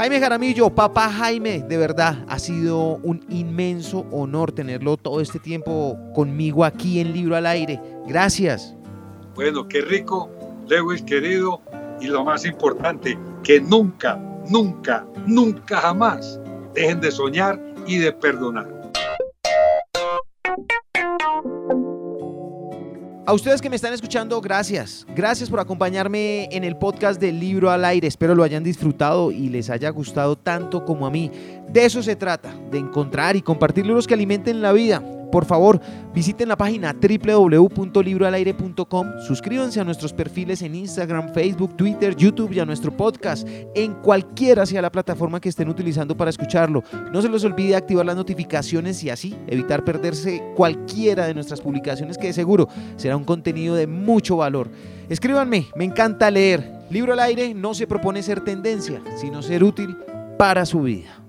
Jaime 0.00 0.18
Jaramillo, 0.18 0.70
papá 0.70 1.10
Jaime, 1.10 1.60
de 1.60 1.76
verdad 1.76 2.24
ha 2.26 2.38
sido 2.38 2.96
un 3.02 3.22
inmenso 3.28 4.06
honor 4.10 4.50
tenerlo 4.50 4.96
todo 4.96 5.20
este 5.20 5.38
tiempo 5.38 5.98
conmigo 6.14 6.64
aquí 6.64 7.00
en 7.00 7.12
Libro 7.12 7.36
al 7.36 7.44
Aire. 7.44 7.78
Gracias. 8.06 8.74
Bueno, 9.34 9.68
qué 9.68 9.82
rico, 9.82 10.30
Lewis 10.66 11.02
querido, 11.02 11.60
y 12.00 12.06
lo 12.06 12.24
más 12.24 12.46
importante, 12.46 13.18
que 13.42 13.60
nunca, 13.60 14.18
nunca, 14.48 15.06
nunca 15.26 15.76
jamás 15.76 16.40
dejen 16.72 17.02
de 17.02 17.10
soñar 17.10 17.60
y 17.86 17.98
de 17.98 18.10
perdonar. 18.10 18.79
A 23.30 23.32
ustedes 23.32 23.62
que 23.62 23.70
me 23.70 23.76
están 23.76 23.92
escuchando, 23.92 24.40
gracias. 24.40 25.06
Gracias 25.14 25.48
por 25.48 25.60
acompañarme 25.60 26.48
en 26.50 26.64
el 26.64 26.76
podcast 26.76 27.20
del 27.20 27.38
Libro 27.38 27.70
al 27.70 27.84
Aire. 27.84 28.08
Espero 28.08 28.34
lo 28.34 28.42
hayan 28.42 28.64
disfrutado 28.64 29.30
y 29.30 29.48
les 29.50 29.70
haya 29.70 29.88
gustado 29.90 30.34
tanto 30.34 30.84
como 30.84 31.06
a 31.06 31.12
mí. 31.12 31.30
De 31.68 31.84
eso 31.84 32.02
se 32.02 32.16
trata, 32.16 32.52
de 32.72 32.78
encontrar 32.78 33.36
y 33.36 33.42
compartir 33.42 33.86
libros 33.86 34.08
que 34.08 34.14
alimenten 34.14 34.60
la 34.60 34.72
vida 34.72 35.00
por 35.30 35.44
favor, 35.44 35.80
visiten 36.14 36.48
la 36.48 36.56
página 36.56 36.94
www.libroalaire.com, 36.94 39.06
suscríbanse 39.26 39.80
a 39.80 39.84
nuestros 39.84 40.12
perfiles 40.12 40.60
en 40.62 40.74
Instagram, 40.74 41.32
Facebook, 41.32 41.76
Twitter, 41.76 42.16
YouTube 42.16 42.52
y 42.52 42.58
a 42.60 42.66
nuestro 42.66 42.96
podcast 42.96 43.46
en 43.74 43.94
cualquiera 43.94 44.66
sea 44.66 44.82
la 44.82 44.92
plataforma 44.92 45.40
que 45.40 45.48
estén 45.48 45.68
utilizando 45.68 46.16
para 46.16 46.30
escucharlo. 46.30 46.82
No 47.12 47.22
se 47.22 47.28
les 47.28 47.44
olvide 47.44 47.76
activar 47.76 48.06
las 48.06 48.16
notificaciones 48.16 49.02
y 49.04 49.10
así 49.10 49.36
evitar 49.46 49.84
perderse 49.84 50.42
cualquiera 50.56 51.26
de 51.26 51.34
nuestras 51.34 51.60
publicaciones 51.60 52.18
que 52.18 52.28
de 52.28 52.32
seguro 52.32 52.68
será 52.96 53.16
un 53.16 53.24
contenido 53.24 53.74
de 53.74 53.86
mucho 53.86 54.36
valor. 54.36 54.70
Escríbanme, 55.08 55.68
me 55.74 55.84
encanta 55.84 56.30
leer. 56.30 56.80
Libro 56.90 57.12
al 57.12 57.20
aire 57.20 57.54
no 57.54 57.74
se 57.74 57.86
propone 57.86 58.22
ser 58.22 58.40
tendencia, 58.40 59.00
sino 59.16 59.42
ser 59.42 59.62
útil 59.62 59.96
para 60.36 60.66
su 60.66 60.82
vida. 60.82 61.19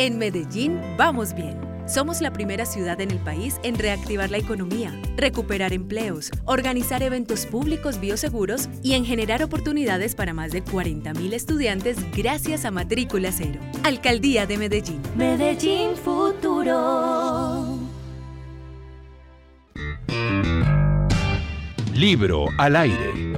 En 0.00 0.16
Medellín 0.16 0.80
vamos 0.96 1.34
bien. 1.34 1.58
Somos 1.88 2.20
la 2.20 2.32
primera 2.32 2.64
ciudad 2.66 3.00
en 3.00 3.10
el 3.10 3.18
país 3.18 3.58
en 3.64 3.76
reactivar 3.76 4.30
la 4.30 4.38
economía, 4.38 4.92
recuperar 5.16 5.72
empleos, 5.72 6.30
organizar 6.44 7.02
eventos 7.02 7.46
públicos 7.46 7.98
bioseguros 7.98 8.68
y 8.84 8.92
en 8.92 9.04
generar 9.04 9.42
oportunidades 9.42 10.14
para 10.14 10.32
más 10.32 10.52
de 10.52 10.64
40.000 10.64 11.32
estudiantes 11.32 11.96
gracias 12.16 12.64
a 12.64 12.70
Matrícula 12.70 13.32
Cero. 13.32 13.58
Alcaldía 13.82 14.46
de 14.46 14.56
Medellín. 14.56 15.02
Medellín 15.16 15.96
Futuro. 15.96 17.76
Libro 21.92 22.46
al 22.56 22.76
aire. 22.76 23.37